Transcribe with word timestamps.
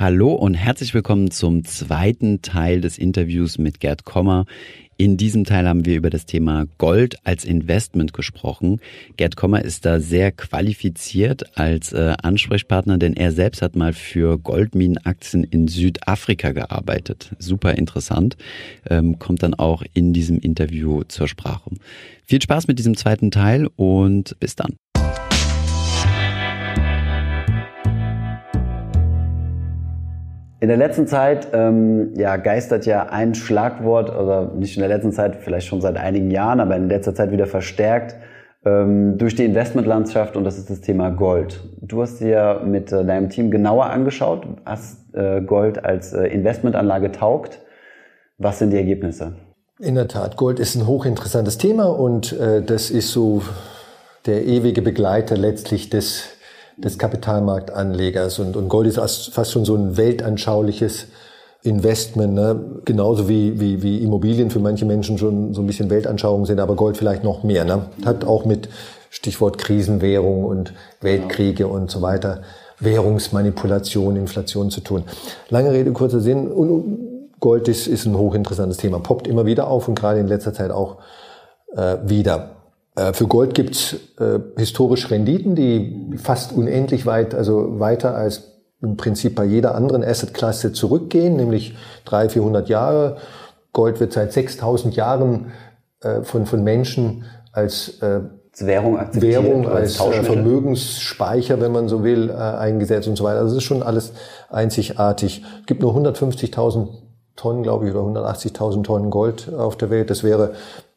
Hallo 0.00 0.32
und 0.32 0.54
herzlich 0.54 0.94
willkommen 0.94 1.32
zum 1.32 1.64
zweiten 1.64 2.40
Teil 2.40 2.80
des 2.80 2.98
Interviews 2.98 3.58
mit 3.58 3.80
Gerd 3.80 4.04
Kommer. 4.04 4.44
In 4.96 5.16
diesem 5.16 5.42
Teil 5.42 5.66
haben 5.66 5.86
wir 5.86 5.96
über 5.96 6.08
das 6.08 6.24
Thema 6.24 6.66
Gold 6.78 7.16
als 7.24 7.44
Investment 7.44 8.12
gesprochen. 8.12 8.80
Gerd 9.16 9.34
Kommer 9.34 9.64
ist 9.64 9.84
da 9.84 9.98
sehr 9.98 10.30
qualifiziert 10.30 11.58
als 11.58 11.92
äh, 11.92 12.14
Ansprechpartner, 12.22 12.96
denn 12.98 13.14
er 13.14 13.32
selbst 13.32 13.60
hat 13.60 13.74
mal 13.74 13.92
für 13.92 14.38
Goldminenaktien 14.38 15.42
in 15.42 15.66
Südafrika 15.66 16.52
gearbeitet. 16.52 17.34
Super 17.40 17.74
interessant. 17.74 18.36
Ähm, 18.88 19.18
kommt 19.18 19.42
dann 19.42 19.54
auch 19.54 19.82
in 19.94 20.12
diesem 20.12 20.38
Interview 20.38 21.02
zur 21.08 21.26
Sprache. 21.26 21.72
Viel 22.24 22.40
Spaß 22.40 22.68
mit 22.68 22.78
diesem 22.78 22.96
zweiten 22.96 23.32
Teil 23.32 23.66
und 23.74 24.38
bis 24.38 24.54
dann. 24.54 24.76
In 30.60 30.68
der 30.68 30.76
letzten 30.76 31.06
Zeit 31.06 31.48
ähm, 31.52 32.14
ja, 32.16 32.36
geistert 32.36 32.84
ja 32.84 33.06
ein 33.10 33.34
Schlagwort, 33.34 34.10
oder 34.10 34.52
nicht 34.54 34.76
in 34.76 34.80
der 34.80 34.88
letzten 34.88 35.12
Zeit, 35.12 35.36
vielleicht 35.36 35.68
schon 35.68 35.80
seit 35.80 35.96
einigen 35.96 36.30
Jahren, 36.30 36.58
aber 36.58 36.74
in 36.74 36.88
letzter 36.88 37.14
Zeit 37.14 37.30
wieder 37.30 37.46
verstärkt 37.46 38.16
ähm, 38.64 39.18
durch 39.18 39.36
die 39.36 39.44
Investmentlandschaft 39.44 40.36
und 40.36 40.42
das 40.42 40.58
ist 40.58 40.68
das 40.68 40.80
Thema 40.80 41.10
Gold. 41.10 41.60
Du 41.80 42.02
hast 42.02 42.18
dir 42.18 42.62
mit 42.64 42.90
äh, 42.90 43.04
deinem 43.04 43.30
Team 43.30 43.52
genauer 43.52 43.86
angeschaut, 43.86 44.46
hast 44.64 45.14
äh, 45.14 45.40
Gold 45.42 45.84
als 45.84 46.12
äh, 46.12 46.26
Investmentanlage 46.26 47.12
taugt. 47.12 47.60
Was 48.38 48.58
sind 48.58 48.70
die 48.70 48.78
Ergebnisse? 48.78 49.34
In 49.78 49.94
der 49.94 50.08
Tat, 50.08 50.36
Gold 50.36 50.58
ist 50.58 50.74
ein 50.74 50.88
hochinteressantes 50.88 51.58
Thema 51.58 51.84
und 51.84 52.32
äh, 52.32 52.62
das 52.62 52.90
ist 52.90 53.12
so 53.12 53.42
der 54.26 54.44
ewige 54.44 54.82
Begleiter 54.82 55.36
letztlich 55.36 55.88
des 55.88 56.37
des 56.78 56.98
Kapitalmarktanlegers. 56.98 58.38
Und, 58.38 58.56
und 58.56 58.68
Gold 58.68 58.86
ist 58.86 58.98
fast 59.32 59.52
schon 59.52 59.64
so 59.64 59.74
ein 59.74 59.96
weltanschauliches 59.96 61.06
Investment, 61.62 62.34
ne? 62.34 62.80
genauso 62.84 63.28
wie, 63.28 63.58
wie, 63.60 63.82
wie 63.82 63.98
Immobilien 63.98 64.50
für 64.50 64.60
manche 64.60 64.84
Menschen 64.84 65.18
schon 65.18 65.54
so 65.54 65.60
ein 65.60 65.66
bisschen 65.66 65.90
Weltanschauung 65.90 66.46
sind, 66.46 66.60
aber 66.60 66.76
Gold 66.76 66.96
vielleicht 66.96 67.24
noch 67.24 67.42
mehr. 67.42 67.64
Ne? 67.64 67.86
Hat 68.04 68.24
auch 68.24 68.44
mit 68.44 68.68
Stichwort 69.10 69.58
Krisenwährung 69.58 70.44
und 70.44 70.72
Weltkriege 71.00 71.64
genau. 71.64 71.74
und 71.74 71.90
so 71.90 72.00
weiter, 72.00 72.42
Währungsmanipulation, 72.78 74.14
Inflation 74.14 74.70
zu 74.70 74.80
tun. 74.80 75.02
Lange 75.48 75.72
Rede, 75.72 75.92
kurzer 75.92 76.20
Sinn. 76.20 76.46
Und 76.46 77.30
Gold 77.40 77.66
ist, 77.66 77.88
ist 77.88 78.06
ein 78.06 78.16
hochinteressantes 78.16 78.76
Thema, 78.76 79.00
poppt 79.00 79.26
immer 79.26 79.46
wieder 79.46 79.66
auf 79.66 79.88
und 79.88 79.98
gerade 79.98 80.20
in 80.20 80.28
letzter 80.28 80.52
Zeit 80.52 80.70
auch 80.70 80.98
äh, 81.74 81.96
wieder. 82.04 82.57
Äh, 82.98 83.12
für 83.12 83.26
Gold 83.26 83.54
gibt's 83.54 83.94
äh, 84.18 84.40
historisch 84.56 85.10
Renditen, 85.10 85.54
die 85.54 86.16
fast 86.16 86.52
unendlich 86.52 87.06
weit, 87.06 87.34
also 87.34 87.78
weiter 87.78 88.16
als 88.16 88.54
im 88.80 88.96
Prinzip 88.96 89.34
bei 89.34 89.44
jeder 89.44 89.74
anderen 89.74 90.04
Assetklasse 90.04 90.72
zurückgehen, 90.72 91.36
nämlich 91.36 91.76
300, 92.04 92.32
400 92.32 92.68
Jahre. 92.68 93.16
Gold 93.72 94.00
wird 94.00 94.12
seit 94.12 94.32
6000 94.32 94.94
Jahren 94.96 95.52
äh, 96.00 96.22
von, 96.22 96.46
von 96.46 96.62
Menschen 96.62 97.24
als 97.52 98.00
äh, 98.02 98.20
Währung 98.60 98.98
Währung 99.12 99.68
als, 99.68 100.00
als 100.00 100.26
Vermögensspeicher, 100.26 101.60
wenn 101.60 101.70
man 101.70 101.86
so 101.86 102.02
will, 102.02 102.32
eingesetzt 102.32 103.06
und 103.06 103.14
so 103.14 103.22
weiter. 103.22 103.38
Also 103.38 103.54
das 103.54 103.62
ist 103.62 103.68
schon 103.68 103.84
alles 103.84 104.12
einzigartig. 104.50 105.44
Es 105.60 105.66
gibt 105.66 105.80
nur 105.80 105.94
150.000 105.94 106.88
Tonnen, 107.36 107.62
glaube 107.62 107.86
ich, 107.86 107.94
oder 107.94 108.20
180.000 108.20 108.82
Tonnen 108.82 109.10
Gold 109.10 109.54
auf 109.54 109.76
der 109.76 109.90
Welt. 109.90 110.10
Das 110.10 110.24
wäre 110.24 110.54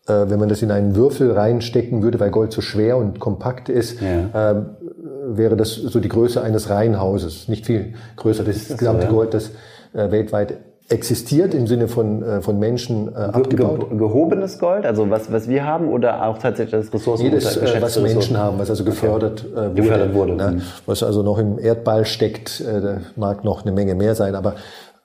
äh, 0.07 0.30
wenn 0.30 0.39
man 0.39 0.49
das 0.49 0.61
in 0.61 0.71
einen 0.71 0.95
Würfel 0.95 1.31
reinstecken 1.31 2.02
würde, 2.02 2.19
weil 2.19 2.31
Gold 2.31 2.52
so 2.52 2.61
schwer 2.61 2.97
und 2.97 3.19
kompakt 3.19 3.69
ist, 3.69 3.99
ja. 4.02 4.52
äh, 4.52 4.61
wäre 5.25 5.55
das 5.55 5.75
so 5.75 5.99
die 5.99 6.09
Größe 6.09 6.41
eines 6.41 6.69
Reihenhauses. 6.69 7.47
Nicht 7.47 7.66
viel 7.66 7.94
größer. 8.16 8.44
Das, 8.44 8.55
ist 8.55 8.72
das 8.72 8.77
gesamte 8.77 9.03
so, 9.03 9.07
ja. 9.07 9.13
Gold, 9.13 9.33
das 9.33 9.52
äh, 9.94 10.11
weltweit 10.11 10.57
existiert 10.91 11.53
im 11.53 11.67
Sinne 11.67 11.88
von, 11.88 12.22
äh, 12.22 12.41
von 12.41 12.59
Menschen 12.59 13.07
äh, 13.07 13.16
abgebaut. 13.16 13.89
Ge 13.89 13.97
gehobenes 13.97 14.59
Gold, 14.59 14.85
also 14.85 15.09
was, 15.09 15.31
was 15.31 15.47
wir 15.47 15.66
haben 15.66 15.88
oder 15.88 16.25
auch 16.27 16.38
tatsächlich 16.38 16.81
das 16.81 16.94
Ressourcen? 16.94 17.23
Jedes, 17.23 17.56
äh, 17.57 17.81
was 17.81 18.00
Menschen 18.00 18.38
haben, 18.38 18.59
was 18.59 18.69
also 18.69 18.84
gefördert, 18.84 19.45
okay. 19.45 19.53
äh, 19.53 19.69
wurde, 19.69 19.73
gefördert 19.73 20.13
wurde. 20.13 20.35
Ne? 20.35 20.51
Mhm. 20.51 20.61
Was 20.85 21.03
also 21.03 21.23
noch 21.23 21.38
im 21.38 21.59
Erdball 21.59 22.06
steckt, 22.06 22.61
äh, 22.61 22.81
da 22.81 22.97
mag 23.16 23.44
noch 23.44 23.63
eine 23.63 23.72
Menge 23.72 23.95
mehr 23.95 24.16
sein, 24.16 24.35
aber 24.35 24.56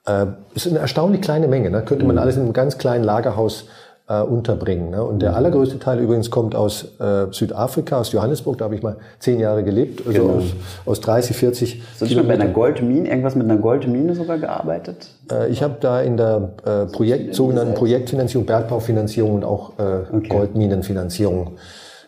äh, 0.05 0.25
ist 0.55 0.67
eine 0.67 0.79
erstaunlich 0.79 1.21
kleine 1.21 1.47
Menge. 1.47 1.69
Ne? 1.69 1.83
Könnte 1.83 2.05
man 2.05 2.15
mhm. 2.15 2.21
alles 2.21 2.35
in 2.35 2.43
einem 2.43 2.53
ganz 2.53 2.77
kleinen 2.77 3.03
Lagerhaus 3.03 3.67
äh, 4.09 4.21
unterbringen. 4.21 4.91
Ne? 4.91 5.03
Und 5.03 5.21
der 5.21 5.31
mhm. 5.31 5.37
allergrößte 5.37 5.79
Teil 5.79 5.99
übrigens 5.99 6.31
kommt 6.31 6.55
aus 6.55 6.93
äh, 6.99 7.27
Südafrika, 7.31 7.99
aus 7.99 8.11
Johannesburg, 8.11 8.57
da 8.57 8.65
habe 8.65 8.75
ich 8.75 8.83
mal 8.83 8.97
zehn 9.19 9.39
Jahre 9.39 9.63
gelebt, 9.63 10.05
also 10.07 10.21
genau. 10.21 10.33
aus, 10.35 10.43
aus 10.85 11.01
30, 11.01 11.35
40 11.35 11.83
Hast 11.91 12.01
du 12.01 12.15
schon 12.15 12.27
bei 12.27 12.35
einer 12.35 12.47
Goldmine, 12.47 13.09
irgendwas 13.09 13.35
mit 13.35 13.49
einer 13.49 13.57
Goldmine 13.57 14.15
sogar 14.15 14.37
gearbeitet? 14.37 15.09
Äh, 15.31 15.49
ich 15.49 15.61
habe 15.61 15.75
da 15.79 16.01
in 16.01 16.17
der 16.17 16.51
äh, 16.65 16.85
Projekt, 16.85 17.35
sogenannten 17.35 17.73
Projektfinanzierung, 17.73 18.45
Bergbaufinanzierung 18.45 19.35
und 19.35 19.43
auch 19.43 19.73
äh, 19.77 20.15
okay. 20.15 20.29
Goldminenfinanzierung 20.29 21.57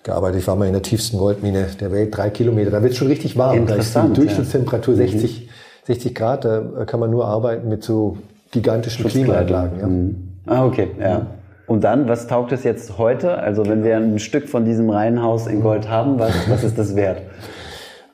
gearbeitet. 0.03 0.39
Ich 0.39 0.47
war 0.47 0.55
mal 0.55 0.67
in 0.67 0.73
der 0.73 0.81
tiefsten 0.81 1.17
Goldmine 1.17 1.67
der 1.79 1.91
Welt, 1.91 2.15
drei 2.15 2.29
Kilometer. 2.29 2.71
Da 2.71 2.81
wird 2.81 2.93
es 2.93 2.97
schon 2.97 3.07
richtig 3.07 3.37
warm. 3.37 3.67
Da 3.67 3.75
ist 3.75 3.93
die 3.95 4.13
Durchschnittstemperatur 4.13 4.93
ja. 4.93 5.07
60, 5.07 5.41
mhm. 5.41 5.49
60 5.85 6.15
Grad. 6.15 6.45
Da 6.45 6.61
kann 6.85 7.01
man 7.01 7.11
nur 7.11 7.25
arbeiten 7.25 7.67
mit 7.67 7.83
so 7.83 8.17
gigantischen 8.51 9.05
Klimaanlagen. 9.05 9.79
Ja. 9.79 9.87
Mhm. 9.87 10.15
Ah, 10.45 10.65
okay, 10.65 10.87
ja. 10.97 11.27
Und 11.69 11.83
dann, 11.83 12.07
was 12.09 12.25
taugt 12.25 12.51
es 12.51 12.63
jetzt 12.63 12.97
heute? 12.97 13.37
Also 13.37 13.67
wenn 13.67 13.83
wir 13.83 13.95
ein 13.95 14.17
Stück 14.17 14.49
von 14.49 14.65
diesem 14.65 14.89
Reihenhaus 14.89 15.45
in 15.45 15.61
Gold 15.61 15.87
haben, 15.87 16.17
was, 16.17 16.33
was 16.49 16.63
ist 16.63 16.79
das 16.79 16.95
wert? 16.95 17.21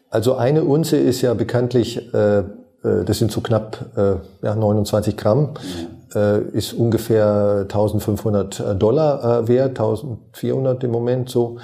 Also 0.10 0.36
eine 0.36 0.66
Unze 0.66 0.98
ist 0.98 1.22
ja 1.22 1.34
bekanntlich, 1.34 2.14
äh, 2.14 2.40
äh 2.40 2.44
das 3.06 3.18
sind 3.18 3.32
so 3.32 3.40
knapp 3.40 3.86
äh, 3.96 4.46
ja, 4.46 4.56
29 4.56 5.16
Gramm, 5.16 5.52
äh, 6.14 6.42
ist 6.52 6.74
ungefähr 6.74 7.60
1500 7.62 8.76
Dollar 8.78 9.44
äh, 9.44 9.48
wert, 9.48 9.70
1400 9.80 10.84
im 10.84 10.92
Moment 10.92 11.30
so. 11.30 11.58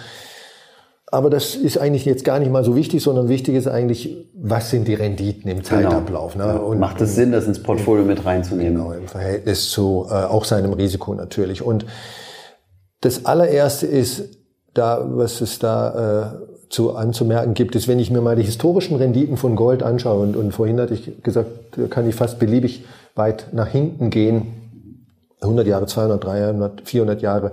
Aber 1.14 1.30
das 1.30 1.56
ist 1.56 1.78
eigentlich 1.78 2.06
jetzt 2.06 2.24
gar 2.24 2.40
nicht 2.40 2.50
mal 2.50 2.64
so 2.64 2.74
wichtig, 2.78 3.04
sondern 3.04 3.28
wichtig 3.28 3.56
ist 3.56 3.68
eigentlich, 3.68 4.30
was 4.34 4.70
sind 4.70 4.88
die 4.88 4.94
Renditen 4.94 5.52
im 5.52 5.58
genau. 5.58 5.68
Zeitablauf. 5.68 6.34
Genau. 6.34 6.46
Ne? 6.48 6.62
Und, 6.62 6.80
Macht 6.80 7.02
es 7.02 7.16
Sinn, 7.16 7.34
das 7.34 7.46
ins 7.48 7.62
Portfolio 7.62 8.06
mit 8.06 8.24
reinzunehmen? 8.26 8.76
Genau, 8.76 8.94
im 8.94 9.10
Verhältnis 9.10 9.70
zu 9.70 10.08
äh, 10.10 10.14
auch 10.14 10.46
seinem 10.46 10.72
Risiko 10.72 11.14
natürlich. 11.14 11.62
Und 11.62 11.86
das 13.02 13.26
allererste 13.26 13.88
ist, 13.88 14.30
da, 14.74 15.06
was 15.06 15.42
es 15.42 15.60
da 15.60 16.38
äh, 16.48 16.70
zu 16.70 16.96
anzumerken 16.96 17.56
gibt, 17.56 17.76
ist, 17.76 17.90
wenn 17.90 18.00
ich 18.00 18.10
mir 18.10 18.22
mal 18.22 18.38
die 18.38 18.44
historischen 18.44 18.96
Renditen 18.96 19.36
von 19.36 19.58
Gold 19.58 19.84
anschaue, 19.84 20.24
und, 20.24 20.38
und 20.38 20.54
vorhin 20.54 20.80
hatte 20.80 20.94
ich 20.94 21.22
gesagt, 21.22 21.50
kann 21.90 22.08
ich 22.08 22.16
fast 22.16 22.40
beliebig 22.40 22.86
weit 23.16 23.48
nach 23.52 23.68
hinten 23.68 24.12
gehen, 24.12 24.54
100 25.42 25.68
Jahre, 25.68 25.88
200, 25.88 26.24
300, 26.24 26.82
400 26.88 27.22
Jahre, 27.22 27.52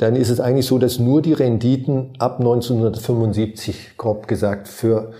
dann 0.00 0.16
ist 0.16 0.30
es 0.30 0.40
eigentlich 0.40 0.66
so, 0.66 0.78
dass 0.78 0.98
nur 0.98 1.20
die 1.20 1.34
Renditen 1.34 2.14
ab 2.18 2.38
1975, 2.38 3.98
grob 3.98 4.26
gesagt, 4.28 4.66
für 4.66 5.12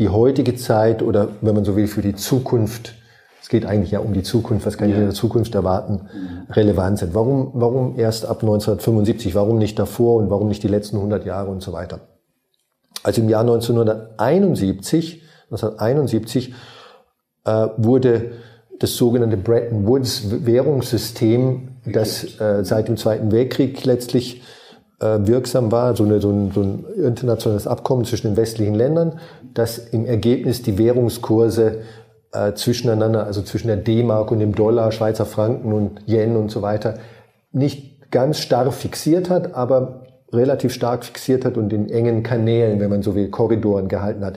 die 0.00 0.08
heutige 0.08 0.56
Zeit 0.56 1.00
oder 1.00 1.28
wenn 1.42 1.54
man 1.54 1.64
so 1.64 1.76
will, 1.76 1.86
für 1.86 2.02
die 2.02 2.16
Zukunft, 2.16 2.94
es 3.40 3.48
geht 3.48 3.64
eigentlich 3.64 3.92
ja 3.92 4.00
um 4.00 4.12
die 4.12 4.24
Zukunft, 4.24 4.66
was 4.66 4.76
kann 4.76 4.90
ich 4.90 4.96
in 4.96 5.02
der 5.02 5.12
Zukunft 5.12 5.54
erwarten, 5.54 6.08
relevant 6.50 6.98
sind. 6.98 7.14
Warum, 7.14 7.52
warum 7.54 7.96
erst 7.96 8.26
ab 8.26 8.42
1975? 8.42 9.36
Warum 9.36 9.58
nicht 9.58 9.78
davor 9.78 10.16
und 10.16 10.28
warum 10.28 10.48
nicht 10.48 10.64
die 10.64 10.68
letzten 10.68 10.96
100 10.96 11.24
Jahre 11.24 11.48
und 11.48 11.62
so 11.62 11.72
weiter? 11.72 12.00
Also 13.04 13.22
im 13.22 13.28
Jahr 13.28 13.42
1971, 13.42 15.22
1971 15.52 16.52
äh, 17.44 17.68
wurde 17.76 18.32
das 18.80 18.96
sogenannte 18.96 19.36
Bretton 19.36 19.86
Woods 19.86 20.24
Währungssystem 20.44 21.75
das 21.86 22.40
äh, 22.40 22.64
seit 22.64 22.88
dem 22.88 22.96
Zweiten 22.96 23.32
Weltkrieg 23.32 23.84
letztlich 23.84 24.42
äh, 25.00 25.18
wirksam 25.20 25.72
war, 25.72 25.94
so, 25.96 26.04
eine, 26.04 26.20
so, 26.20 26.30
ein, 26.30 26.50
so 26.52 26.62
ein 26.62 26.84
internationales 26.96 27.66
Abkommen 27.66 28.04
zwischen 28.04 28.28
den 28.28 28.36
westlichen 28.36 28.74
Ländern, 28.74 29.18
das 29.54 29.78
im 29.78 30.06
Ergebnis 30.06 30.62
die 30.62 30.78
Währungskurse 30.78 31.82
äh, 32.32 32.54
zwischeneinander, 32.54 33.24
also 33.24 33.42
zwischen 33.42 33.68
der 33.68 33.76
D-Mark 33.76 34.30
und 34.30 34.40
dem 34.40 34.54
Dollar, 34.54 34.92
Schweizer 34.92 35.26
Franken 35.26 35.72
und 35.72 36.00
Yen 36.06 36.36
und 36.36 36.50
so 36.50 36.62
weiter, 36.62 36.94
nicht 37.52 38.10
ganz 38.10 38.38
starr 38.38 38.70
fixiert 38.72 39.30
hat, 39.30 39.54
aber 39.54 40.02
relativ 40.32 40.72
stark 40.72 41.04
fixiert 41.04 41.44
hat 41.44 41.56
und 41.56 41.72
in 41.72 41.88
engen 41.88 42.22
Kanälen, 42.22 42.80
wenn 42.80 42.90
man 42.90 43.02
so 43.02 43.14
will, 43.14 43.30
Korridoren 43.30 43.88
gehalten 43.88 44.24
hat. 44.24 44.36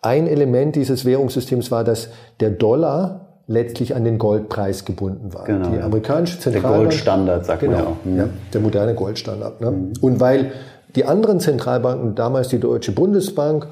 Ein 0.00 0.26
Element 0.26 0.76
dieses 0.76 1.04
Währungssystems 1.04 1.70
war, 1.70 1.84
dass 1.84 2.08
der 2.40 2.50
Dollar 2.50 3.27
letztlich 3.48 3.96
an 3.96 4.04
den 4.04 4.18
Goldpreis 4.18 4.84
gebunden 4.84 5.32
war. 5.34 5.44
Genau, 5.44 5.70
die 5.70 5.80
amerikanische 5.80 6.38
Zentralbank. 6.38 6.74
Der 6.74 6.82
Goldstandard, 6.82 7.46
sagt 7.46 7.60
genau, 7.60 7.72
man 7.72 7.82
ja 7.82 7.90
auch. 7.90 8.04
Mhm. 8.04 8.16
Ja, 8.16 8.28
der 8.52 8.60
moderne 8.60 8.94
Goldstandard. 8.94 9.60
Ne? 9.60 9.70
Mhm. 9.70 9.92
Und 10.00 10.20
weil 10.20 10.52
die 10.94 11.06
anderen 11.06 11.40
Zentralbanken, 11.40 12.14
damals 12.14 12.48
die 12.48 12.60
Deutsche 12.60 12.92
Bundesbank, 12.92 13.66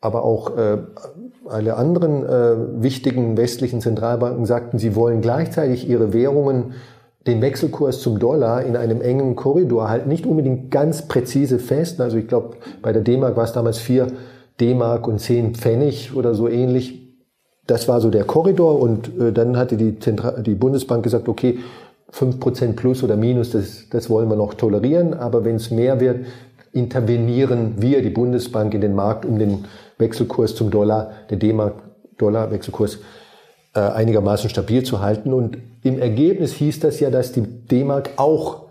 aber 0.00 0.24
auch 0.24 0.56
äh, 0.56 0.78
alle 1.48 1.76
anderen 1.76 2.24
äh, 2.24 2.82
wichtigen 2.82 3.36
westlichen 3.36 3.80
Zentralbanken 3.80 4.44
sagten, 4.44 4.78
sie 4.78 4.94
wollen 4.96 5.20
gleichzeitig 5.20 5.88
ihre 5.88 6.12
Währungen 6.12 6.74
den 7.26 7.40
Wechselkurs 7.40 8.00
zum 8.00 8.18
Dollar 8.18 8.62
in 8.64 8.76
einem 8.76 9.00
engen 9.00 9.36
Korridor 9.36 9.88
halt 9.88 10.06
nicht 10.06 10.26
unbedingt 10.26 10.70
ganz 10.70 11.02
präzise 11.02 11.58
fest. 11.58 12.00
Also 12.00 12.16
ich 12.16 12.26
glaube, 12.26 12.56
bei 12.82 12.92
der 12.92 13.02
D-Mark 13.02 13.36
war 13.36 13.44
es 13.44 13.52
damals 13.52 13.78
vier 13.78 14.08
D-Mark 14.60 15.06
und 15.06 15.20
zehn 15.20 15.54
Pfennig 15.54 16.16
oder 16.16 16.34
so 16.34 16.48
ähnlich 16.48 17.07
das 17.68 17.86
war 17.86 18.00
so 18.00 18.10
der 18.10 18.24
Korridor 18.24 18.80
und 18.80 19.08
äh, 19.20 19.32
dann 19.32 19.56
hatte 19.56 19.76
die, 19.76 19.98
Zentral 20.00 20.42
die 20.42 20.54
Bundesbank 20.54 21.04
gesagt, 21.04 21.28
okay, 21.28 21.60
5% 22.12 22.72
plus 22.72 23.02
oder 23.04 23.16
minus, 23.16 23.50
das, 23.50 23.88
das 23.90 24.08
wollen 24.08 24.28
wir 24.28 24.36
noch 24.36 24.54
tolerieren, 24.54 25.14
aber 25.14 25.44
wenn 25.44 25.56
es 25.56 25.70
mehr 25.70 26.00
wird, 26.00 26.26
intervenieren 26.72 27.74
wir, 27.76 28.02
die 28.02 28.10
Bundesbank, 28.10 28.72
in 28.74 28.80
den 28.80 28.94
Markt, 28.94 29.26
um 29.26 29.38
den 29.38 29.66
Wechselkurs 29.98 30.54
zum 30.54 30.70
Dollar, 30.70 31.12
der 31.28 31.36
D-Mark-Dollar-Wechselkurs, 31.36 32.98
äh, 33.74 33.80
einigermaßen 33.80 34.48
stabil 34.48 34.82
zu 34.82 35.00
halten. 35.00 35.32
Und 35.32 35.58
im 35.82 35.98
Ergebnis 35.98 36.52
hieß 36.54 36.80
das 36.80 37.00
ja, 37.00 37.10
dass 37.10 37.32
die 37.32 37.42
D-Mark 37.42 38.10
auch 38.16 38.68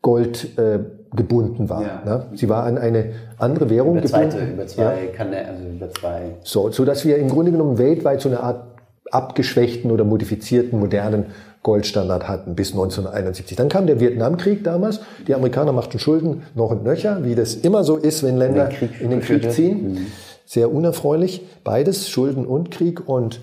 Gold 0.00 0.56
äh, 0.58 0.80
gebunden 1.14 1.68
war. 1.68 1.82
Ja. 1.82 2.02
Ne? 2.04 2.26
Sie 2.34 2.48
war 2.48 2.64
an 2.64 2.78
eine 2.78 3.12
andere 3.38 3.70
Währung 3.70 3.98
über 3.98 4.06
gebunden. 4.06 4.30
Zweite, 4.30 4.52
über 4.52 4.66
zwei 4.66 4.82
ja. 4.82 5.12
Kanäle, 5.14 5.48
also 5.48 5.64
über 5.64 5.90
zwei. 5.90 6.22
So, 6.42 6.70
so 6.70 6.84
dass 6.84 7.04
wir 7.04 7.16
im 7.18 7.28
Grunde 7.28 7.52
genommen 7.52 7.78
weltweit 7.78 8.20
so 8.20 8.28
eine 8.28 8.40
Art 8.40 8.64
abgeschwächten 9.10 9.90
oder 9.90 10.04
modifizierten 10.04 10.78
modernen 10.78 11.26
Goldstandard 11.62 12.26
hatten 12.26 12.56
bis 12.56 12.72
1971. 12.72 13.56
Dann 13.56 13.68
kam 13.68 13.86
der 13.86 14.00
Vietnamkrieg 14.00 14.64
damals. 14.64 15.00
Die 15.28 15.34
Amerikaner 15.34 15.72
machten 15.72 15.98
Schulden 15.98 16.42
noch 16.54 16.70
und 16.70 16.82
nöcher, 16.82 17.24
wie 17.24 17.34
das 17.34 17.54
immer 17.54 17.84
so 17.84 17.96
ist, 17.96 18.22
wenn 18.24 18.36
Länder 18.36 18.64
in 18.64 18.70
den 18.70 18.78
Krieg, 18.78 19.00
in 19.00 19.10
den 19.10 19.20
Krieg 19.20 19.52
ziehen. 19.52 19.92
Mhm. 19.92 20.06
Sehr 20.44 20.72
unerfreulich. 20.72 21.46
Beides, 21.62 22.08
Schulden 22.08 22.46
und 22.46 22.70
Krieg 22.70 23.08
und 23.08 23.40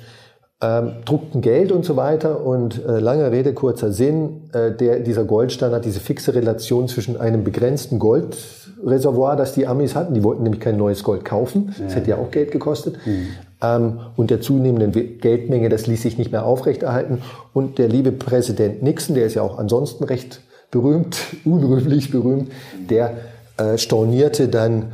ähm, 0.62 0.92
druckten 1.06 1.42
Geld 1.42 1.72
und 1.72 1.86
so 1.86 1.96
weiter. 1.96 2.46
Und 2.46 2.86
äh, 2.86 3.00
lange 3.00 3.32
Rede, 3.32 3.54
kurzer 3.54 3.92
Sinn, 3.92 4.50
äh, 4.54 4.72
der, 4.72 5.00
dieser 5.00 5.24
Goldstandard, 5.24 5.86
diese 5.86 6.00
fixe 6.00 6.36
Relation 6.36 6.88
zwischen 6.88 7.20
einem 7.20 7.44
begrenzten 7.44 7.98
Goldreservoir, 7.98 9.36
das 9.36 9.54
die 9.54 9.68
Amis 9.68 9.96
hatten, 9.96 10.14
die 10.14 10.24
wollten 10.24 10.44
nämlich 10.44 10.62
kein 10.62 10.78
neues 10.78 11.04
Gold 11.04 11.24
kaufen, 11.24 11.74
das 11.82 11.96
hätte 11.96 12.10
ja 12.10 12.18
auch 12.18 12.32
Geld 12.32 12.52
gekostet, 12.52 12.98
mhm. 13.06 13.28
ähm, 13.62 14.00
und 14.18 14.32
der 14.32 14.42
zunehmenden 14.42 15.20
Geldmenge, 15.20 15.70
das 15.70 15.88
ließ 15.88 16.02
sich 16.02 16.18
nicht 16.18 16.32
mehr 16.32 16.46
aufrechterhalten. 16.46 17.22
Und 17.54 17.78
der 17.78 17.88
liebe 17.88 18.12
Präsident 18.12 18.84
Nixon, 18.84 19.16
der 19.16 19.26
ist 19.26 19.36
ja 19.36 19.44
auch 19.44 19.58
ansonsten 19.58 20.04
recht 20.04 20.42
berühmt, 20.72 21.18
unrühmlich 21.46 22.12
berühmt, 22.12 22.52
der 22.90 23.14
äh, 23.58 23.78
stornierte 23.78 24.50
dann 24.50 24.92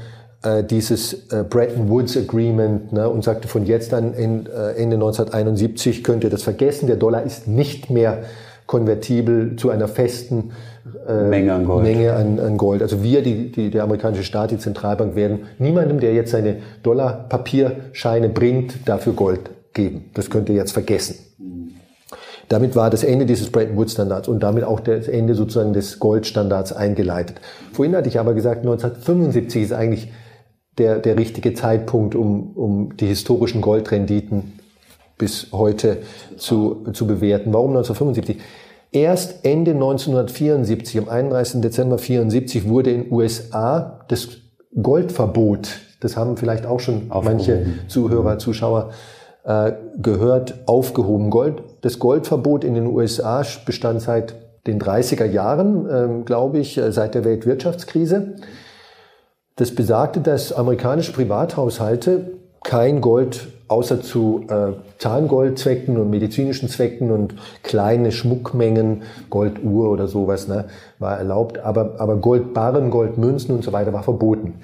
dieses 0.63 1.31
äh, 1.31 1.43
Bretton 1.49 1.89
Woods 1.89 2.17
Agreement 2.17 2.93
ne, 2.93 3.09
und 3.09 3.23
sagte, 3.23 3.47
von 3.47 3.65
jetzt 3.65 3.93
an 3.93 4.13
in, 4.13 4.45
äh, 4.45 4.71
Ende 4.73 4.95
1971 4.95 6.03
könnt 6.03 6.23
ihr 6.23 6.29
das 6.29 6.43
vergessen. 6.43 6.87
Der 6.87 6.95
Dollar 6.95 7.23
ist 7.23 7.47
nicht 7.47 7.89
mehr 7.89 8.23
konvertibel 8.65 9.55
zu 9.57 9.69
einer 9.69 9.87
festen 9.87 10.51
äh, 11.07 11.23
Menge, 11.23 11.53
an 11.53 11.65
Gold. 11.65 11.83
Menge 11.83 12.13
an, 12.13 12.39
an 12.39 12.57
Gold. 12.57 12.81
Also 12.81 13.03
wir, 13.03 13.21
die, 13.21 13.51
die, 13.51 13.69
der 13.69 13.83
amerikanische 13.83 14.23
Staat, 14.23 14.51
die 14.51 14.57
Zentralbank, 14.57 15.15
werden 15.15 15.45
niemandem, 15.59 15.99
der 15.99 16.13
jetzt 16.13 16.31
seine 16.31 16.57
Dollarpapierscheine 16.83 18.29
bringt, 18.29 18.87
dafür 18.87 19.13
Gold 19.13 19.51
geben. 19.73 20.09
Das 20.13 20.29
könnt 20.29 20.49
ihr 20.49 20.55
jetzt 20.55 20.71
vergessen. 20.71 21.15
Damit 22.49 22.75
war 22.75 22.89
das 22.89 23.03
Ende 23.03 23.25
dieses 23.25 23.49
Bretton 23.49 23.75
Woods 23.75 23.93
Standards 23.93 24.27
und 24.27 24.43
damit 24.43 24.63
auch 24.63 24.79
das 24.79 25.07
Ende 25.07 25.33
sozusagen 25.33 25.73
des 25.73 25.99
Goldstandards 25.99 26.73
eingeleitet. 26.73 27.37
Vorhin 27.73 27.95
hatte 27.95 28.07
ich 28.07 28.19
aber 28.19 28.33
gesagt, 28.33 28.59
1975 28.59 29.63
ist 29.63 29.73
eigentlich 29.73 30.11
der, 30.77 30.99
der 30.99 31.17
richtige 31.17 31.53
Zeitpunkt, 31.53 32.15
um, 32.15 32.51
um 32.55 32.97
die 32.97 33.07
historischen 33.07 33.61
Goldrenditen 33.61 34.59
bis 35.17 35.47
heute 35.51 35.99
zu, 36.37 36.85
zu 36.91 37.07
bewerten. 37.07 37.53
Warum 37.53 37.71
1975? 37.71 38.41
Erst 38.91 39.45
Ende 39.45 39.71
1974, 39.71 40.99
am 40.99 41.09
31. 41.09 41.61
Dezember 41.61 41.95
1974, 41.95 42.67
wurde 42.67 42.91
in 42.91 43.03
den 43.03 43.11
USA 43.11 44.01
das 44.07 44.29
Goldverbot, 44.81 45.69
das 45.99 46.17
haben 46.17 46.37
vielleicht 46.37 46.65
auch 46.65 46.79
schon 46.79 47.09
aufgehoben. 47.09 47.25
manche 47.25 47.65
Zuhörer, 47.87 48.37
Zuschauer 48.39 48.91
äh, 49.45 49.73
gehört, 50.01 50.55
aufgehoben. 50.65 51.29
Gold, 51.29 51.63
das 51.81 51.99
Goldverbot 51.99 52.63
in 52.63 52.73
den 52.73 52.87
USA 52.87 53.43
bestand 53.65 54.01
seit 54.01 54.35
den 54.67 54.79
30er 54.79 55.25
Jahren, 55.25 55.89
äh, 55.89 56.23
glaube 56.23 56.59
ich, 56.59 56.77
äh, 56.77 56.91
seit 56.91 57.15
der 57.15 57.23
Weltwirtschaftskrise. 57.23 58.35
Das 59.57 59.73
besagte, 59.73 60.19
dass 60.19 60.51
amerikanische 60.51 61.13
Privathaushalte 61.13 62.33
kein 62.63 62.99
Gold 62.99 63.47
außer 63.67 64.01
zu 64.01 64.45
äh, 64.49 64.73
Zahngoldzwecken 64.97 65.97
und 65.97 66.09
medizinischen 66.09 66.67
Zwecken 66.67 67.09
und 67.09 67.35
kleine 67.63 68.11
Schmuckmengen, 68.11 69.03
Golduhr 69.29 69.89
oder 69.89 70.07
sowas, 70.07 70.47
ne, 70.47 70.65
war 70.99 71.17
erlaubt, 71.17 71.59
aber, 71.59 71.95
aber 71.99 72.17
Goldbarren, 72.17 72.89
Goldmünzen 72.89 73.55
und 73.55 73.63
so 73.63 73.71
weiter 73.71 73.93
war 73.93 74.03
verboten. 74.03 74.55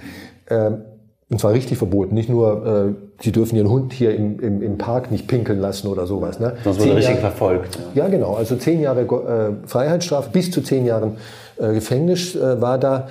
Ähm, 0.49 0.81
und 1.29 1.39
zwar 1.39 1.53
richtig 1.53 1.77
verboten, 1.77 2.13
nicht 2.13 2.27
nur, 2.27 2.65
äh, 2.65 3.23
sie 3.23 3.31
dürfen 3.31 3.55
ihren 3.55 3.69
Hund 3.69 3.93
hier 3.93 4.13
im, 4.13 4.41
im, 4.41 4.61
im 4.61 4.77
Park 4.77 5.09
nicht 5.09 5.27
pinkeln 5.27 5.59
lassen 5.59 5.87
oder 5.87 6.05
sowas. 6.05 6.41
Ne? 6.41 6.57
Das 6.65 6.77
wurde 6.77 6.97
richtig 6.97 7.15
Jahre, 7.15 7.21
verfolgt. 7.21 7.79
Ja. 7.95 8.03
ja, 8.03 8.09
genau, 8.09 8.33
also 8.33 8.57
zehn 8.57 8.81
Jahre 8.81 9.01
äh, 9.03 9.67
Freiheitsstrafe, 9.67 10.29
bis 10.31 10.51
zu 10.51 10.61
zehn 10.61 10.85
Jahren 10.85 11.13
äh, 11.57 11.73
Gefängnis 11.73 12.35
äh, 12.35 12.59
war 12.59 12.77
da 12.77 13.07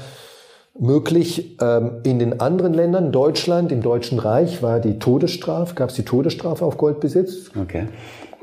möglich. 0.80 1.56
Ähm, 1.60 2.00
in 2.02 2.18
den 2.18 2.40
anderen 2.40 2.74
Ländern, 2.74 3.12
Deutschland, 3.12 3.70
im 3.70 3.82
Deutschen 3.82 4.18
Reich 4.18 4.62
war 4.62 4.80
die 4.80 4.98
Todesstrafe, 4.98 5.74
gab 5.74 5.90
es 5.90 5.96
die 5.96 6.04
Todesstrafe 6.04 6.64
auf 6.64 6.78
Goldbesitz. 6.78 7.50
Okay. 7.60 7.86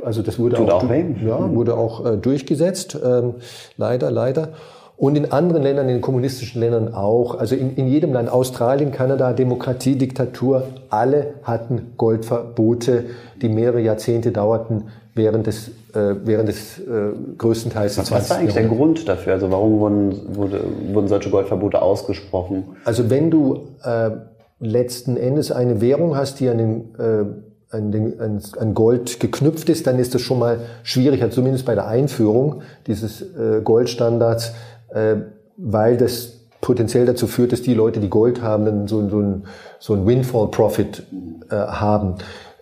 Also 0.04 0.22
das 0.22 0.38
wurde 0.39 0.56
Tut 0.56 0.69
auch, 0.69 0.84
auch 0.84 0.89
ja, 0.89 1.39
mhm. 1.39 1.56
wurde 1.56 1.75
auch 1.75 2.06
äh, 2.06 2.18
durchgesetzt. 2.18 2.98
Ähm, 3.04 3.36
leider, 3.78 4.12
leider. 4.12 4.50
Und 4.95 5.16
in 5.16 5.31
anderen 5.31 5.62
Ländern, 5.62 5.89
in 5.89 5.95
den 5.95 6.01
kommunistischen 6.01 6.62
Ländern 6.62 6.94
auch. 6.94 7.36
Also 7.36 7.56
in, 7.56 7.75
in 7.75 7.88
jedem 7.88 8.13
Land, 8.13 8.30
Australien, 8.30 8.92
Kanada, 8.92 9.33
Demokratie, 9.33 9.95
Diktatur, 9.95 10.63
alle 10.90 11.36
hatten 11.44 11.94
Goldverbote, 11.98 13.06
die 13.42 13.50
mehrere 13.50 13.81
Jahrzehnte 13.81 14.31
dauerten, 14.31 14.86
während 15.13 15.48
des, 15.48 15.72
während 15.94 16.50
des 16.50 16.80
äh, 16.80 17.13
größten 17.38 17.72
Teils 17.72 17.98
Was 17.98 18.12
war 18.12 18.38
eigentlich 18.38 18.54
der 18.54 18.68
Grund 18.68 19.07
dafür? 19.07 19.34
Also 19.34 19.51
warum 19.51 19.80
wurden, 19.80 20.36
wurde, 20.36 20.62
wurden 20.92 21.07
solche 21.07 21.30
Goldverbote 21.30 21.81
ausgesprochen? 21.81 22.75
Also 22.84 23.10
wenn 23.10 23.31
du 23.31 23.68
äh, 23.84 24.12
letzten 24.60 25.18
Endes 25.18 25.51
eine 25.51 25.81
Währung 25.81 26.16
hast, 26.16 26.39
die 26.39 26.50
an 26.50 26.57
den 26.57 26.95
äh, 27.00 27.25
an, 27.69 27.92
den, 27.92 28.19
an, 28.22 28.42
an 28.57 28.74
Gold 28.74 29.19
geknüpft 29.19 29.68
ist, 29.68 29.88
dann 29.88 30.00
ist 30.00 30.16
das 30.16 30.22
schon 30.22 30.39
mal 30.39 30.60
schwierig, 30.84 31.22
also 31.22 31.36
zumindest 31.36 31.66
bei 31.66 31.75
der 31.75 31.86
Einführung 31.86 32.62
dieses 32.86 33.22
äh, 33.22 33.60
Goldstandards 33.62 34.54
äh, 34.90 35.16
weil 35.57 35.98
das 35.98 36.33
potenziell 36.62 37.06
dazu 37.06 37.28
führt, 37.28 37.51
dass 37.51 37.62
die 37.62 37.74
Leute, 37.74 38.00
die 38.00 38.10
Gold 38.10 38.42
haben, 38.42 38.66
dann 38.66 38.88
so, 38.88 39.07
so 39.10 39.19
ein, 39.19 39.45
so 39.80 39.94
ein 39.94 40.06
Windfall-Profit 40.06 41.04
äh, 41.50 41.56
haben. 41.56 42.16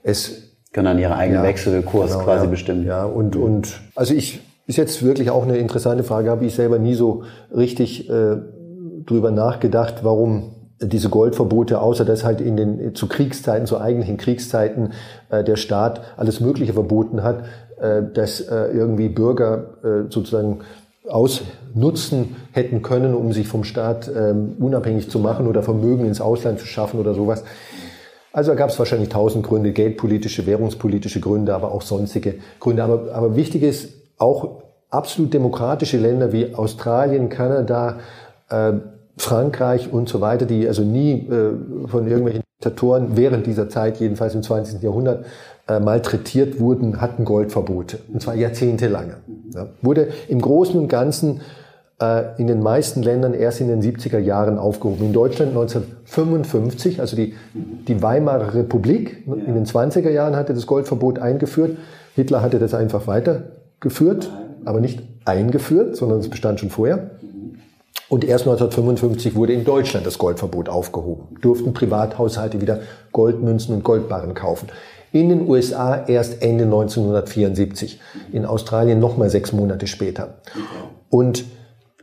Es 0.04 0.55
können 0.75 0.88
dann 0.88 1.00
ihren 1.00 1.13
eigenen 1.13 1.42
ja, 1.42 1.48
Wechselkurs 1.48 2.12
genau, 2.12 2.24
quasi 2.25 2.44
ja, 2.44 2.51
bestimmen. 2.51 2.86
Ja, 2.86 3.06
und, 3.06 3.38
und 3.38 3.80
also 3.95 4.14
ich 4.14 4.42
ist 4.68 4.76
jetzt 4.76 5.04
wirklich 5.04 5.30
auch 5.30 5.44
eine 5.44 5.57
interessante 5.57 6.04
Frage, 6.04 6.30
habe 6.30 6.44
ich 6.44 6.54
selber 6.54 6.80
nie 6.80 6.95
so 6.95 7.23
richtig 7.56 8.09
äh, 8.09 8.35
drüber 9.06 9.31
nachgedacht, 9.31 10.04
warum 10.04 10.52
diese 10.81 11.07
Goldverbote, 11.07 11.80
außer 11.80 12.04
dass 12.04 12.26
halt 12.26 12.42
in 12.42 12.57
den 12.57 12.94
zu 12.94 13.07
Kriegszeiten, 13.07 13.68
zu 13.68 13.80
eigentlichen 13.80 14.18
Kriegszeiten 14.18 14.92
äh, 15.30 15.45
der 15.45 15.56
Staat 15.56 16.02
alles 16.18 16.42
Mögliche 16.42 16.73
verboten 16.73 17.23
hat, 17.23 17.45
äh, 17.80 18.02
dass 18.14 18.42
äh, 18.42 18.66
irgendwie 18.73 19.07
Bürger 19.07 19.78
äh, 19.81 20.11
sozusagen 20.11 20.59
ausnutzen 21.07 22.35
hätten 22.52 22.81
können, 22.81 23.14
um 23.14 23.31
sich 23.31 23.47
vom 23.47 23.64
Staat 23.64 24.11
ähm, 24.14 24.56
unabhängig 24.59 25.09
zu 25.09 25.19
machen 25.19 25.47
oder 25.47 25.64
Vermögen 25.64 26.06
ins 26.06 26.19
Ausland 26.19 26.59
zu 26.59 26.66
schaffen 26.66 27.00
oder 27.00 27.14
sowas. 27.14 27.45
Also 28.35 28.51
da 28.51 28.56
gab 28.56 28.69
es 28.69 28.77
wahrscheinlich 28.77 29.07
tausend 29.07 29.45
Gründe, 29.45 29.71
geldpolitische, 29.71 30.45
währungspolitische 30.45 31.21
Gründe, 31.21 31.56
aber 31.56 31.71
auch 31.71 31.81
sonstige 31.81 32.35
Gründe. 32.59 32.83
Aber, 32.83 33.13
aber 33.13 33.37
wichtig 33.37 33.63
ist, 33.63 33.94
auch 34.18 34.63
absolut 34.89 35.33
demokratische 35.33 35.95
Länder 35.95 36.33
wie 36.33 36.54
Australien, 36.54 37.30
Kanada, 37.30 37.99
äh, 38.49 38.73
Frankreich 39.18 39.94
und 39.94 40.09
so 40.09 40.19
weiter, 40.19 40.45
die 40.45 40.68
also 40.68 40.83
nie 40.83 41.13
äh, 41.30 41.87
von 41.87 42.07
irgendwelchen 42.07 42.42
Diktatoren 42.59 43.15
während 43.15 43.47
dieser 43.47 43.69
Zeit, 43.69 44.01
jedenfalls 44.01 44.35
im 44.35 44.44
20. 44.44 44.83
Jahrhundert, 44.83 45.25
äh, 45.69 45.80
malträtiert 45.80 46.59
wurden, 46.59 46.99
hatten 46.99 47.23
Goldverbote. 47.23 47.99
Und 48.11 48.21
zwar 48.21 48.35
jahrzehntelange. 48.35 49.15
Ja. 49.54 49.68
Wurde 49.81 50.09
im 50.27 50.42
Großen 50.42 50.77
und 50.77 50.89
Ganzen 50.89 51.39
in 52.37 52.47
den 52.47 52.61
meisten 52.61 53.04
Ländern 53.04 53.33
erst 53.33 53.61
in 53.61 53.69
den 53.69 53.81
70er 53.81 54.19
Jahren 54.19 54.57
aufgehoben. 54.57 55.06
In 55.06 55.14
Deutschland 55.14 55.52
1955, 55.52 56.99
also 56.99 57.16
die, 57.16 57.35
die 57.54 58.02
Weimarer 58.02 58.54
Republik, 58.54 59.23
ja. 59.25 59.33
in 59.33 59.54
den 59.54 59.66
20er 59.66 60.09
Jahren 60.09 60.35
hatte 60.35 60.54
das 60.54 60.68
Goldverbot 60.68 61.19
eingeführt. 61.19 61.78
Hitler 62.16 62.42
hatte 62.42 62.59
das 62.59 62.73
einfach 62.73 63.07
weitergeführt, 63.07 64.30
aber 64.66 64.81
nicht 64.81 65.04
eingeführt, 65.23 65.95
sondern 65.95 66.19
es 66.19 66.30
bestand 66.30 66.59
schon 66.59 66.69
vorher. 66.69 67.11
Und 68.09 68.25
erst 68.25 68.44
1955 68.44 69.33
wurde 69.35 69.54
in 69.54 69.64
Deutschland 69.64 70.06
das 70.06 70.18
Goldverbot 70.18 70.68
aufgehoben. 70.68 71.37
Durften 71.42 71.73
Privathaushalte 71.73 72.59
wieder 72.59 72.81
Goldmünzen 73.14 73.73
und 73.73 73.85
Goldbarren 73.85 74.33
kaufen 74.33 74.68
in 75.16 75.30
den 75.30 75.47
USA 75.47 76.04
erst 76.07 76.42
Ende 76.42 76.66
1974, 76.66 78.02
in 78.33 78.45
Australien 78.45 78.99
nochmal 78.99 79.30
sechs 79.30 79.54
Monate 79.54 79.87
später. 79.87 80.40
Und 81.09 81.45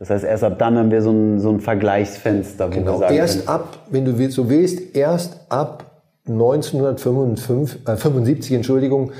das 0.03 0.09
heißt, 0.09 0.25
erst 0.25 0.43
ab 0.43 0.59
dann 0.59 0.77
haben 0.77 0.91
wir 0.91 1.01
so 1.01 1.11
ein, 1.11 1.39
so 1.39 1.49
ein 1.49 1.61
Vergleichsfenster. 1.61 2.67
Wo 2.67 2.71
genau, 2.71 3.01
erst 3.03 3.45
können. 3.45 3.47
ab, 3.47 3.77
wenn 3.89 4.03
du 4.03 4.29
so 4.29 4.49
willst, 4.49 4.97
erst 4.97 5.39
ab 5.47 6.01
1975, 6.27 8.51
äh, 8.51 8.55
Entschuldigung, 8.55 9.13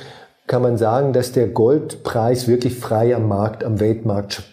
kann 0.45 0.61
man 0.61 0.75
sagen, 0.75 1.13
dass 1.13 1.31
der 1.31 1.47
Goldpreis 1.47 2.49
wirklich 2.49 2.77
frei 2.77 3.15
am 3.15 3.29
Markt, 3.29 3.63
am 3.63 3.79
Weltmarkt 3.79 4.43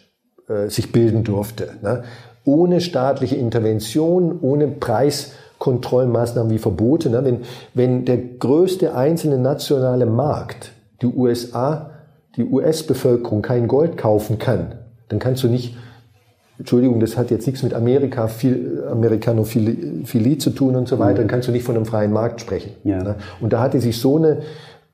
äh, 0.49 0.69
sich 0.69 0.93
bilden 0.93 1.25
durfte. 1.25 1.71
Ne? 1.83 2.05
Ohne 2.45 2.81
staatliche 2.81 3.35
Intervention, 3.35 4.39
ohne 4.41 4.69
Preiskontrollmaßnahmen 4.69 6.53
wie 6.53 6.59
Verbote. 6.59 7.11
Ne? 7.11 7.25
Wenn, 7.25 7.41
wenn 7.75 8.05
der 8.05 8.19
größte 8.19 8.95
einzelne 8.95 9.39
nationale 9.39 10.07
Markt, 10.07 10.71
die 11.03 11.07
USA, 11.07 11.91
die 12.37 12.45
US-Bevölkerung 12.45 13.43
kein 13.43 13.67
Gold 13.67 13.97
kaufen 13.97 14.39
kann, 14.39 14.77
dann 15.09 15.19
kannst 15.19 15.43
du 15.43 15.49
nicht 15.49 15.75
Entschuldigung, 16.61 17.01
das 17.01 17.17
hat 17.17 17.31
jetzt 17.31 17.47
nichts 17.47 17.63
mit 17.63 17.73
Amerika, 17.73 18.29
viel, 18.29 18.85
Amerikanophilie 18.91 20.37
zu 20.37 20.51
tun 20.51 20.77
und 20.77 20.89
so 20.89 20.99
weiter, 20.99 21.21
dann 21.21 21.27
kannst 21.27 21.49
du 21.49 21.53
nicht 21.53 21.65
von 21.65 21.75
einem 21.75 21.87
freien 21.87 22.13
Markt 22.13 22.43
sprechen. 22.43 22.73
Ja. 22.85 23.03
Ne? 23.03 23.15
Und 23.41 23.55
da 23.55 23.63
hatte 23.63 23.81
sich 23.81 23.99
so 23.99 24.19
eine 24.19 24.41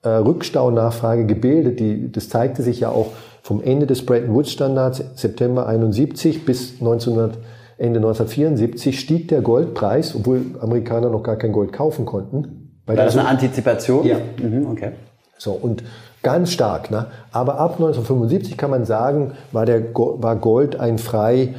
äh, 0.02 0.08
Rückstaunachfrage 0.10 1.26
gebildet, 1.26 1.80
die, 1.80 2.12
das 2.12 2.28
zeigte 2.28 2.62
sich 2.62 2.78
ja 2.78 2.90
auch 2.90 3.08
vom 3.42 3.60
Ende 3.60 3.86
des 3.88 4.06
Bretton 4.06 4.32
Woods 4.32 4.52
Standards 4.52 5.02
September 5.16 5.66
71 5.66 6.44
bis 6.44 6.74
1900, 6.74 7.38
Ende 7.78 7.98
1974 7.98 8.98
stieg 8.98 9.26
der 9.26 9.40
Goldpreis, 9.40 10.14
obwohl 10.14 10.42
Amerikaner 10.60 11.10
noch 11.10 11.24
gar 11.24 11.36
kein 11.36 11.50
Gold 11.50 11.72
kaufen 11.72 12.06
konnten. 12.06 12.78
War 12.86 12.94
das 12.94 13.16
eine 13.16 13.26
Antizipation? 13.26 14.06
Ja. 14.06 14.18
Mhm, 14.40 14.68
okay. 14.70 14.92
So, 15.36 15.50
und 15.50 15.82
ganz 16.26 16.50
stark. 16.50 16.90
Ne? 16.90 17.06
Aber 17.30 17.60
ab 17.60 17.74
1975 17.74 18.56
kann 18.56 18.68
man 18.68 18.84
sagen, 18.84 19.34
war, 19.52 19.64
der, 19.64 19.94
war 19.94 20.34
Gold 20.34 20.74
ein 20.74 20.98
frei 20.98 21.54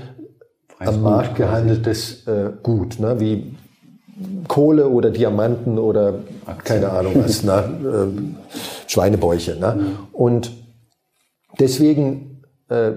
Freies 0.75 0.89
am 0.89 1.01
Markt 1.03 1.35
gehandeltes 1.35 2.27
äh, 2.27 2.49
Gut, 2.63 2.99
ne? 2.99 3.17
wie 3.21 3.55
Kohle 4.49 4.89
oder 4.89 5.09
Diamanten 5.09 5.79
oder 5.79 6.15
Aktien. 6.45 6.81
keine 6.81 6.91
Ahnung 6.91 7.13
was, 7.15 7.43
ne? 7.43 7.53
äh, 7.53 8.87
Schweinebäuche. 8.87 9.55
Ne? 9.55 9.75
Mhm. 9.77 9.97
Und 10.11 10.51
deswegen 11.61 12.41
äh, 12.67 12.91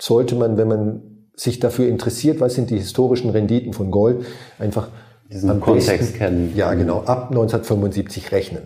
sollte 0.00 0.34
man, 0.34 0.56
wenn 0.56 0.68
man 0.68 1.02
sich 1.36 1.60
dafür 1.60 1.88
interessiert, 1.88 2.40
was 2.40 2.54
sind 2.54 2.70
die 2.70 2.78
historischen 2.78 3.28
Renditen 3.28 3.74
von 3.74 3.90
Gold, 3.90 4.24
einfach 4.58 4.88
diesen 5.30 5.60
Kontext 5.60 5.88
besten, 5.88 6.16
kennen. 6.16 6.52
Ja, 6.56 6.72
genau, 6.72 7.00
ab 7.00 7.28
1975 7.28 8.32
rechnen. 8.32 8.62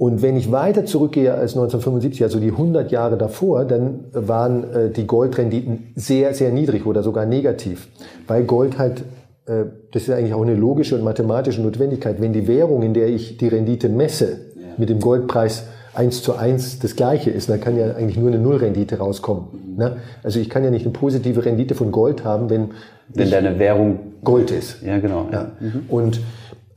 Und 0.00 0.22
wenn 0.22 0.34
ich 0.34 0.50
weiter 0.50 0.86
zurückgehe 0.86 1.34
als 1.34 1.52
1975, 1.52 2.22
also 2.22 2.40
die 2.40 2.52
100 2.52 2.90
Jahre 2.90 3.18
davor, 3.18 3.66
dann 3.66 4.06
waren 4.12 4.64
äh, 4.72 4.88
die 4.88 5.06
Goldrenditen 5.06 5.92
sehr, 5.94 6.32
sehr 6.32 6.52
niedrig 6.52 6.86
oder 6.86 7.02
sogar 7.02 7.26
negativ, 7.26 7.86
weil 8.26 8.44
Gold 8.44 8.78
halt 8.78 9.04
äh, 9.44 9.66
das 9.92 10.04
ist 10.04 10.10
eigentlich 10.10 10.32
auch 10.32 10.40
eine 10.40 10.54
logische 10.54 10.94
und 10.94 11.04
mathematische 11.04 11.60
Notwendigkeit. 11.60 12.18
Wenn 12.18 12.32
die 12.32 12.48
Währung, 12.48 12.82
in 12.82 12.94
der 12.94 13.08
ich 13.08 13.36
die 13.36 13.48
Rendite 13.48 13.90
messe, 13.90 14.38
mit 14.78 14.88
dem 14.88 15.00
Goldpreis 15.00 15.64
eins 15.92 16.22
zu 16.22 16.34
eins 16.34 16.78
das 16.78 16.96
gleiche 16.96 17.30
ist, 17.30 17.50
dann 17.50 17.60
kann 17.60 17.76
ja 17.76 17.92
eigentlich 17.94 18.16
nur 18.16 18.28
eine 18.28 18.38
Nullrendite 18.38 18.96
rauskommen. 18.96 19.48
Mhm. 19.52 19.76
Ne? 19.76 19.96
Also 20.22 20.40
ich 20.40 20.48
kann 20.48 20.64
ja 20.64 20.70
nicht 20.70 20.86
eine 20.86 20.94
positive 20.94 21.44
Rendite 21.44 21.74
von 21.74 21.92
Gold 21.92 22.24
haben, 22.24 22.48
wenn, 22.48 22.70
wenn 23.08 23.30
deine 23.30 23.58
Währung 23.58 23.98
Gold 24.24 24.50
ist. 24.50 24.80
Ja, 24.82 24.98
genau. 24.98 25.28
Ja. 25.30 25.52
Mhm. 25.60 25.82
Und 25.90 26.20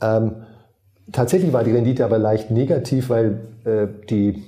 ähm, 0.02 0.32
tatsächlich 1.12 1.54
war 1.54 1.64
die 1.64 1.72
Rendite 1.72 2.06
aber 2.06 2.18
leicht 2.18 2.52
negativ, 2.52 3.10
weil 3.10 3.40
äh, 3.66 3.88
die 4.10 4.44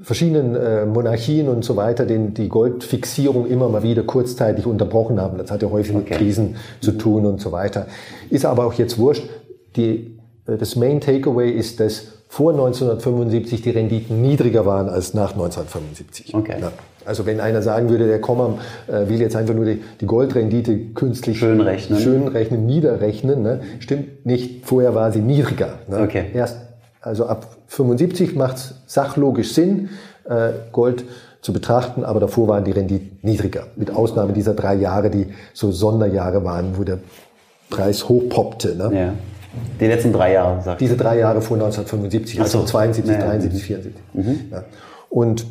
verschiedenen 0.00 0.54
äh, 0.54 0.86
Monarchien 0.86 1.48
und 1.48 1.64
so 1.64 1.76
weiter 1.76 2.06
den, 2.06 2.34
die 2.34 2.48
Goldfixierung 2.48 3.46
immer 3.46 3.68
mal 3.68 3.82
wieder 3.82 4.04
kurzzeitig 4.04 4.66
unterbrochen 4.66 5.20
haben. 5.20 5.38
Das 5.38 5.50
hat 5.50 5.62
ja 5.62 5.70
häufig 5.70 5.94
okay. 5.94 6.10
mit 6.10 6.18
Krisen 6.18 6.56
zu 6.80 6.92
tun 6.92 7.26
und 7.26 7.40
so 7.40 7.52
weiter. 7.52 7.86
Ist 8.30 8.44
aber 8.44 8.64
auch 8.66 8.74
jetzt 8.74 8.98
wurscht. 8.98 9.24
Die, 9.76 10.18
äh, 10.46 10.56
das 10.56 10.76
Main 10.76 11.00
Takeaway 11.00 11.50
ist, 11.50 11.80
dass 11.80 12.18
vor 12.28 12.52
1975 12.52 13.62
die 13.62 13.70
Renditen 13.70 14.20
niedriger 14.20 14.66
waren 14.66 14.88
als 14.88 15.14
nach 15.14 15.32
1975. 15.32 16.34
Okay. 16.34 16.56
Ja. 16.60 16.72
Also 17.08 17.24
wenn 17.24 17.40
einer 17.40 17.62
sagen 17.62 17.88
würde, 17.88 18.06
der 18.06 18.20
Komma 18.20 18.58
äh, 18.86 19.08
will 19.08 19.18
jetzt 19.18 19.34
einfach 19.34 19.54
nur 19.54 19.64
die, 19.64 19.82
die 19.98 20.04
Goldrendite 20.04 20.78
künstlich 20.94 21.38
schön 21.38 21.58
rechnen, 21.62 21.98
schön 21.98 22.28
rechnen 22.28 22.66
niederrechnen, 22.66 23.42
ne? 23.42 23.60
stimmt 23.80 24.26
nicht. 24.26 24.66
Vorher 24.66 24.94
war 24.94 25.10
sie 25.10 25.20
niedriger. 25.20 25.78
Ne? 25.88 26.00
Okay. 26.02 26.26
Erst 26.34 26.58
also 27.00 27.24
ab 27.26 27.46
75 27.68 28.36
macht 28.36 28.56
es 28.58 28.74
sachlogisch 28.86 29.54
Sinn, 29.54 29.88
äh, 30.28 30.50
Gold 30.70 31.04
zu 31.40 31.54
betrachten, 31.54 32.04
aber 32.04 32.20
davor 32.20 32.46
waren 32.48 32.64
die 32.64 32.72
Renditen 32.72 33.18
niedriger. 33.22 33.68
Mit 33.76 33.90
Ausnahme 33.90 34.34
dieser 34.34 34.52
drei 34.52 34.74
Jahre, 34.74 35.08
die 35.08 35.28
so 35.54 35.72
Sonderjahre 35.72 36.44
waren, 36.44 36.76
wo 36.76 36.84
der 36.84 36.98
Preis 37.70 38.06
hochpoppte. 38.06 38.76
Ne? 38.76 38.90
Ja. 38.94 39.14
Die 39.80 39.86
letzten 39.86 40.12
drei 40.12 40.34
Jahre, 40.34 40.60
sagt 40.60 40.82
Diese 40.82 40.98
drei 40.98 41.18
Jahre 41.18 41.40
vor 41.40 41.56
1975, 41.56 42.38
also 42.38 42.60
so. 42.60 42.66
72, 42.66 43.14
ja, 43.14 43.24
73, 43.24 43.62
74. 43.62 44.02
Mhm. 44.12 44.40
Ja. 44.50 44.64
Und 45.08 45.46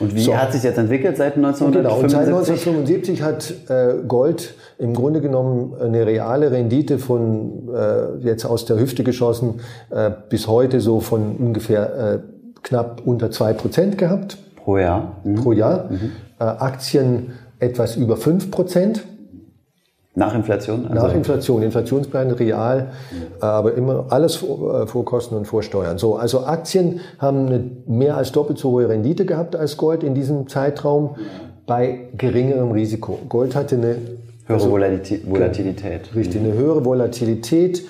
und 0.00 0.14
wie 0.14 0.22
so. 0.22 0.36
hat 0.36 0.52
sich 0.52 0.62
jetzt 0.62 0.78
entwickelt 0.78 1.16
seit 1.16 1.36
1975? 1.36 1.82
Genau, 1.82 2.02
und 2.02 2.10
seit 2.10 2.26
1975 2.26 3.22
hat 3.22 3.54
äh, 3.68 4.06
Gold 4.06 4.54
im 4.78 4.94
Grunde 4.94 5.20
genommen 5.20 5.74
eine 5.80 6.06
reale 6.06 6.50
Rendite 6.50 6.98
von 6.98 7.68
äh, 7.74 8.26
jetzt 8.26 8.44
aus 8.44 8.64
der 8.64 8.78
Hüfte 8.78 9.04
geschossen 9.04 9.60
äh, 9.90 10.10
bis 10.28 10.48
heute 10.48 10.80
so 10.80 11.00
von 11.00 11.36
ungefähr 11.36 12.14
äh, 12.14 12.18
knapp 12.62 13.02
unter 13.04 13.30
zwei 13.30 13.52
Prozent 13.52 13.98
gehabt. 13.98 14.38
Pro 14.56 14.78
Jahr. 14.78 15.16
Mhm. 15.24 15.34
Pro 15.36 15.52
Jahr. 15.52 15.90
Mhm. 15.90 16.12
Äh, 16.38 16.44
Aktien 16.44 17.32
etwas 17.58 17.96
über 17.96 18.16
fünf 18.16 18.50
Prozent. 18.50 19.04
Nach 20.16 20.34
Inflation? 20.34 20.86
Also 20.86 20.94
Nach 20.94 21.14
Inflation, 21.14 21.62
Inflationsplan 21.62 22.30
real, 22.30 22.92
aber 23.40 23.74
immer 23.74 24.06
alles 24.10 24.36
vor, 24.36 24.82
äh, 24.82 24.86
vor, 24.86 25.04
Kosten 25.04 25.34
und 25.34 25.46
vor 25.46 25.62
Steuern. 25.62 25.98
So, 25.98 26.14
also 26.14 26.44
Aktien 26.44 27.00
haben 27.18 27.46
eine 27.46 27.70
mehr 27.86 28.16
als 28.16 28.30
doppelt 28.30 28.58
so 28.58 28.70
hohe 28.70 28.88
Rendite 28.88 29.24
gehabt 29.26 29.56
als 29.56 29.76
Gold 29.76 30.04
in 30.04 30.14
diesem 30.14 30.46
Zeitraum 30.46 31.16
bei 31.66 32.08
geringerem 32.16 32.70
Risiko. 32.70 33.18
Gold 33.28 33.56
hatte 33.56 33.74
eine 33.74 33.96
höhere 34.46 34.60
also, 34.60 34.70
Volatilität. 34.70 36.14
Richtig, 36.14 36.40
eine 36.42 36.52
höhere 36.52 36.84
Volatilität, 36.84 37.82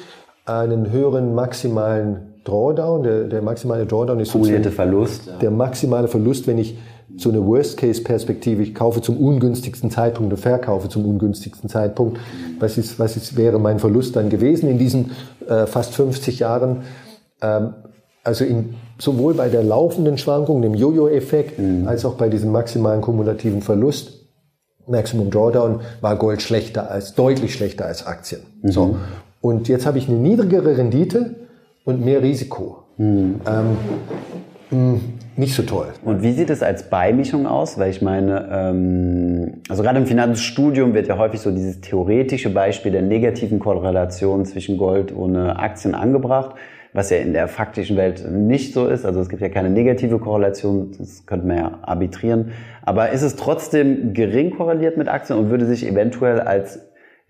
einen 0.46 0.90
höheren 0.90 1.34
maximalen 1.34 2.34
Drawdown. 2.44 3.02
Der, 3.02 3.24
der 3.24 3.42
maximale 3.42 3.84
Drawdown 3.84 4.20
ist 4.20 4.32
sozusagen 4.32 4.64
Verlust. 4.64 5.30
Der 5.42 5.50
maximale 5.50 6.08
Verlust, 6.08 6.46
wenn 6.46 6.58
ich 6.58 6.78
so 7.16 7.30
eine 7.30 7.44
Worst-Case-Perspektive, 7.46 8.62
ich 8.62 8.74
kaufe 8.74 9.00
zum 9.00 9.16
ungünstigsten 9.16 9.90
Zeitpunkt 9.90 10.32
und 10.32 10.38
verkaufe 10.38 10.88
zum 10.88 11.06
ungünstigsten 11.06 11.68
Zeitpunkt. 11.68 12.18
Was, 12.58 12.78
ist, 12.78 12.98
was 12.98 13.16
ist, 13.16 13.36
wäre 13.36 13.58
mein 13.58 13.78
Verlust 13.78 14.16
dann 14.16 14.30
gewesen 14.30 14.68
in 14.68 14.78
diesen 14.78 15.12
äh, 15.48 15.66
fast 15.66 15.94
50 15.94 16.40
Jahren? 16.40 16.82
Ähm, 17.40 17.74
also 18.24 18.44
in, 18.44 18.74
sowohl 18.98 19.34
bei 19.34 19.48
der 19.48 19.62
laufenden 19.62 20.18
Schwankung, 20.18 20.62
dem 20.62 20.74
Jojo-Effekt, 20.74 21.58
mhm. 21.58 21.86
als 21.86 22.04
auch 22.04 22.14
bei 22.14 22.28
diesem 22.28 22.50
maximalen 22.52 23.00
kumulativen 23.00 23.62
Verlust, 23.62 24.20
Maximum 24.86 25.30
Drawdown, 25.30 25.80
war 26.00 26.16
Gold 26.16 26.42
schlechter 26.42 26.90
als, 26.90 27.14
deutlich 27.14 27.54
schlechter 27.54 27.86
als 27.86 28.06
Aktien. 28.06 28.42
Mhm. 28.62 28.70
So. 28.70 28.96
Und 29.40 29.68
jetzt 29.68 29.86
habe 29.86 29.98
ich 29.98 30.08
eine 30.08 30.18
niedrigere 30.18 30.76
Rendite 30.76 31.36
und 31.84 32.04
mehr 32.04 32.22
Risiko. 32.22 32.84
Mhm. 32.96 33.40
Ähm, 33.46 33.76
hm, 34.70 35.00
nicht 35.36 35.54
so 35.54 35.62
toll. 35.62 35.88
Und 36.04 36.22
wie 36.22 36.32
sieht 36.32 36.50
es 36.50 36.62
als 36.62 36.84
Beimischung 36.84 37.46
aus? 37.46 37.78
Weil 37.78 37.90
ich 37.90 38.02
meine, 38.02 38.48
ähm, 38.52 39.54
also 39.68 39.82
gerade 39.82 39.98
im 39.98 40.06
Finanzstudium 40.06 40.94
wird 40.94 41.08
ja 41.08 41.18
häufig 41.18 41.40
so 41.40 41.50
dieses 41.50 41.80
theoretische 41.80 42.50
Beispiel 42.50 42.92
der 42.92 43.02
negativen 43.02 43.58
Korrelation 43.58 44.44
zwischen 44.44 44.78
Gold 44.78 45.10
und 45.10 45.36
Aktien 45.36 45.94
angebracht, 45.94 46.54
was 46.92 47.10
ja 47.10 47.16
in 47.16 47.32
der 47.32 47.48
faktischen 47.48 47.96
Welt 47.96 48.24
nicht 48.30 48.74
so 48.74 48.86
ist. 48.86 49.04
Also 49.04 49.20
es 49.20 49.28
gibt 49.28 49.42
ja 49.42 49.48
keine 49.48 49.70
negative 49.70 50.20
Korrelation, 50.20 50.92
das 50.98 51.26
könnte 51.26 51.46
man 51.46 51.56
ja 51.56 51.78
arbitrieren. 51.82 52.52
Aber 52.82 53.10
ist 53.10 53.22
es 53.22 53.34
trotzdem 53.34 54.14
gering 54.14 54.50
korreliert 54.50 54.96
mit 54.96 55.08
Aktien 55.08 55.38
und 55.38 55.50
würde 55.50 55.66
sich 55.66 55.84
eventuell 55.84 56.40
als 56.40 56.78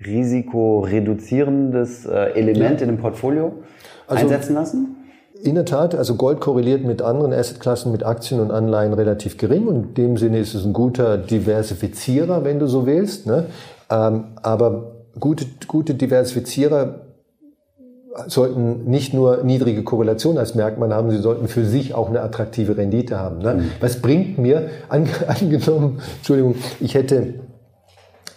risikoreduzierendes 0.05 2.05
äh, 2.05 2.33
Element 2.35 2.81
ja. 2.81 2.87
in 2.87 2.95
dem 2.95 2.99
Portfolio 2.99 3.55
also, 4.07 4.23
einsetzen 4.23 4.55
lassen? 4.55 4.97
In 5.45 5.57
der 5.57 5.67
Tat, 5.67 5.95
also 5.95 6.15
Gold 6.15 6.41
korreliert 6.41 6.85
mit 6.85 7.03
anderen 7.03 7.35
Assetklassen, 7.35 7.93
mit 7.93 8.03
Aktien 8.03 8.41
und 8.41 8.51
Anleihen 8.51 8.95
relativ 8.95 9.37
gering 9.37 9.67
und 9.67 9.77
in 9.77 9.95
dem 9.95 10.17
Sinne 10.17 10.39
ist 10.39 10.55
es 10.55 10.65
ein 10.65 10.73
guter 10.73 11.19
Diversifizierer, 11.19 12.45
wenn 12.45 12.59
du 12.59 12.67
so 12.67 12.87
willst. 12.87 13.27
Ne? 13.27 13.47
Ähm, 13.91 14.25
aber 14.41 14.93
gute, 15.21 15.45
gute 15.67 15.95
Diversifizierer 15.95 17.01
sollten 18.27 18.85
nicht 18.85 19.13
nur 19.13 19.45
niedrige 19.45 19.83
Korrelation 19.83 20.39
als 20.39 20.55
Merkmal 20.55 20.95
haben, 20.95 21.11
sie 21.11 21.19
sollten 21.19 21.47
für 21.47 21.67
sich 21.67 21.95
auch 21.95 22.09
eine 22.09 22.23
attraktive 22.23 22.79
Rendite 22.79 23.19
haben. 23.19 23.41
Ne? 23.41 23.55
Mhm. 23.55 23.71
Was 23.81 24.01
bringt 24.01 24.39
mir, 24.39 24.71
an, 24.89 25.07
angenommen, 25.27 26.01
Entschuldigung, 26.17 26.55
ich 26.81 26.95
hätte 26.95 27.35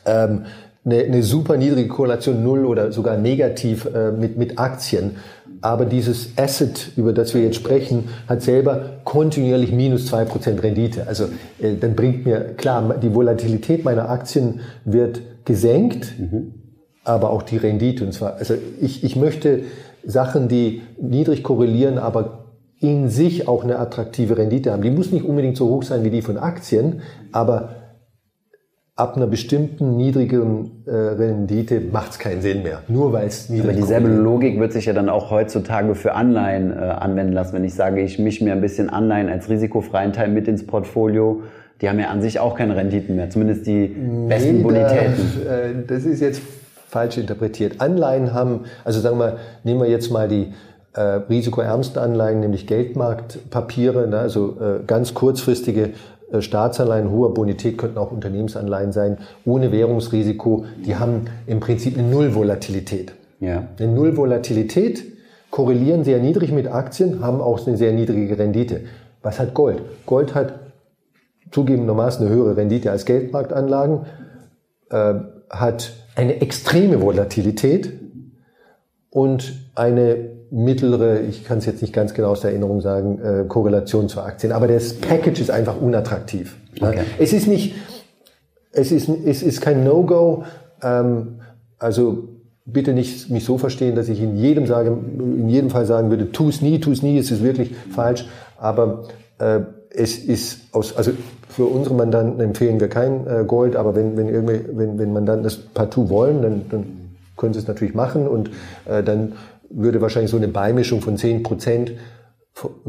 ähm, 0.05 0.45
eine, 0.87 1.03
eine 1.03 1.21
super 1.21 1.57
niedrige 1.57 1.87
Korrelation, 1.87 2.43
null 2.43 2.65
oder 2.65 2.91
sogar 2.91 3.17
negativ 3.17 3.85
äh, 3.85 4.11
mit, 4.11 4.37
mit 4.37 4.57
Aktien 4.57 5.17
aber 5.61 5.85
dieses 5.85 6.37
Asset, 6.37 6.91
über 6.95 7.13
das 7.13 7.33
wir 7.33 7.41
jetzt 7.41 7.55
sprechen, 7.55 8.09
hat 8.27 8.41
selber 8.41 8.99
kontinuierlich 9.03 9.71
minus 9.71 10.05
zwei 10.05 10.25
Prozent 10.25 10.61
Rendite. 10.61 11.07
Also 11.07 11.25
äh, 11.59 11.75
dann 11.79 11.95
bringt 11.95 12.25
mir, 12.25 12.53
klar, 12.55 12.95
die 13.01 13.13
Volatilität 13.13 13.83
meiner 13.83 14.09
Aktien 14.09 14.61
wird 14.85 15.21
gesenkt, 15.45 16.13
mhm. 16.19 16.53
aber 17.03 17.31
auch 17.31 17.41
die 17.41 17.57
Rendite. 17.57 18.05
Und 18.05 18.13
zwar, 18.13 18.35
also 18.35 18.55
ich, 18.81 19.03
ich 19.03 19.15
möchte 19.15 19.63
Sachen, 20.05 20.47
die 20.47 20.83
niedrig 21.01 21.43
korrelieren, 21.43 21.97
aber 21.97 22.45
in 22.79 23.09
sich 23.09 23.47
auch 23.47 23.63
eine 23.63 23.79
attraktive 23.79 24.37
Rendite 24.37 24.71
haben. 24.71 24.83
Die 24.83 24.91
muss 24.91 25.11
nicht 25.11 25.25
unbedingt 25.25 25.57
so 25.57 25.67
hoch 25.67 25.81
sein 25.81 26.03
wie 26.03 26.11
die 26.11 26.21
von 26.21 26.37
Aktien, 26.37 27.01
aber 27.31 27.69
ab 28.97 29.15
einer 29.15 29.27
bestimmten 29.27 29.95
niedrigeren 29.95 30.83
äh, 30.87 30.91
Rendite 30.91 31.79
macht 31.79 32.11
es 32.11 32.19
keinen 32.19 32.41
Sinn 32.41 32.63
mehr. 32.63 32.81
Nur 32.87 33.13
weil 33.13 33.27
es 33.27 33.47
niedrig 33.47 33.69
Aber 33.69 33.79
dieselbe 33.79 34.07
Logik 34.09 34.59
wird 34.59 34.73
sich 34.73 34.85
ja 34.85 34.93
dann 34.93 35.07
auch 35.07 35.29
heutzutage 35.29 35.93
für 35.93 36.13
Anleihen 36.13 36.71
äh, 36.71 36.75
anwenden 36.75 37.31
lassen. 37.31 37.53
Wenn 37.53 37.63
ich 37.63 37.75
sage, 37.75 38.01
ich 38.01 38.17
mische 38.17 38.43
mir 38.43 38.53
ein 38.53 38.61
bisschen 38.61 38.89
Anleihen 38.89 39.29
als 39.29 39.49
risikofreien 39.49 40.13
Teil 40.13 40.29
mit 40.29 40.47
ins 40.47 40.65
Portfolio, 40.65 41.43
die 41.79 41.89
haben 41.89 41.99
ja 41.99 42.07
an 42.07 42.23
sich 42.23 42.39
auch 42.39 42.55
keine 42.55 42.75
Renditen 42.75 43.15
mehr, 43.15 43.29
zumindest 43.29 43.67
die 43.67 43.95
besten 44.27 44.63
Bonitäten. 44.63 45.43
Da, 45.45 45.57
äh, 45.57 45.73
das 45.85 46.03
ist 46.03 46.19
jetzt 46.19 46.41
falsch 46.87 47.19
interpretiert. 47.19 47.79
Anleihen 47.79 48.33
haben, 48.33 48.61
also 48.83 48.99
sagen 48.99 49.19
wir, 49.19 49.37
nehmen 49.63 49.79
wir 49.79 49.89
jetzt 49.89 50.11
mal 50.11 50.27
die 50.27 50.53
äh, 50.93 51.01
risikoärmsten 51.01 52.01
Anleihen, 52.01 52.39
nämlich 52.39 52.65
Geldmarktpapiere, 52.65 54.07
ne, 54.07 54.17
also 54.17 54.57
äh, 54.59 54.83
ganz 54.87 55.13
kurzfristige 55.13 55.91
Staatsanleihen 56.39 57.09
hoher 57.09 57.33
Bonität 57.33 57.77
könnten 57.77 57.97
auch 57.97 58.11
Unternehmensanleihen 58.11 58.91
sein, 58.91 59.17
ohne 59.45 59.71
Währungsrisiko. 59.71 60.65
Die 60.85 60.95
haben 60.95 61.25
im 61.45 61.59
Prinzip 61.59 61.97
eine 61.97 62.07
Nullvolatilität. 62.07 63.13
Ja. 63.39 63.67
Eine 63.79 63.91
Nullvolatilität 63.91 65.03
korrelieren 65.51 66.03
sehr 66.03 66.19
niedrig 66.19 66.51
mit 66.51 66.67
Aktien, 66.67 67.23
haben 67.23 67.39
auch 67.39 67.65
eine 67.65 67.77
sehr 67.77 67.93
niedrige 67.93 68.37
Rendite. 68.37 68.81
Was 69.21 69.39
hat 69.39 69.53
Gold? 69.53 69.81
Gold 70.05 70.35
hat 70.35 70.59
zugegebenermaßen 71.51 72.25
eine 72.25 72.35
höhere 72.35 72.57
Rendite 72.57 72.91
als 72.91 73.05
Geldmarktanlagen, 73.05 74.05
äh, 74.89 75.13
hat 75.49 75.93
eine 76.15 76.41
extreme 76.41 77.01
Volatilität 77.01 77.93
und 79.09 79.53
eine 79.75 80.36
mittlere, 80.49 81.21
ich 81.21 81.43
kann 81.43 81.57
es 81.57 81.65
jetzt 81.65 81.81
nicht 81.81 81.93
ganz 81.93 82.13
genau 82.13 82.29
aus 82.29 82.41
der 82.41 82.51
Erinnerung 82.51 82.81
sagen, 82.81 83.19
äh, 83.19 83.45
Korrelation 83.47 84.09
zu 84.09 84.21
Aktien. 84.21 84.51
Aber 84.51 84.67
das 84.67 84.93
Package 84.93 85.41
ist 85.41 85.51
einfach 85.51 85.79
unattraktiv. 85.79 86.55
Okay. 86.79 87.01
Es 87.19 87.33
ist 87.33 87.47
nicht, 87.47 87.75
es 88.71 88.91
ist, 88.91 89.09
es 89.09 89.43
ist 89.43 89.61
kein 89.61 89.83
No-Go. 89.83 90.43
Ähm, 90.81 91.39
also 91.79 92.29
bitte 92.65 92.93
nicht 92.93 93.29
mich 93.29 93.45
so 93.45 93.57
verstehen, 93.57 93.95
dass 93.95 94.09
ich 94.09 94.21
in 94.21 94.35
jedem 94.35 94.67
sage, 94.67 94.89
in 94.89 95.49
jedem 95.49 95.69
Fall 95.69 95.85
sagen 95.85 96.09
würde, 96.09 96.31
tu 96.31 96.49
es 96.49 96.61
nie, 96.61 96.79
tu 96.79 96.91
es 96.91 97.01
nie, 97.01 97.17
es 97.17 97.31
ist 97.31 97.43
wirklich 97.43 97.73
falsch. 97.93 98.27
Aber 98.57 99.03
äh, 99.39 99.61
es 99.89 100.17
ist 100.17 100.73
aus, 100.73 100.95
also 100.95 101.11
für 101.49 101.65
unsere 101.65 101.95
Mandanten 101.95 102.39
empfehlen 102.39 102.79
wir 102.79 102.89
kein 102.89 103.25
äh, 103.25 103.43
Gold, 103.45 103.75
aber 103.75 103.95
wenn, 103.95 104.17
wenn, 104.17 104.27
irgendwie, 104.27 104.59
wenn, 104.73 104.99
wenn 104.99 105.13
Mandanten 105.13 105.43
das 105.43 105.57
partout 105.57 106.09
wollen, 106.09 106.41
dann, 106.41 106.61
dann 106.69 106.85
können 107.37 107.53
sie 107.53 107.59
es 107.59 107.67
natürlich 107.67 107.95
machen 107.95 108.27
und 108.27 108.49
äh, 108.85 109.01
dann 109.01 109.33
würde 109.69 110.01
wahrscheinlich 110.01 110.31
so 110.31 110.37
eine 110.37 110.47
Beimischung 110.47 111.01
von 111.01 111.17
10 111.17 111.43
Prozent 111.43 111.93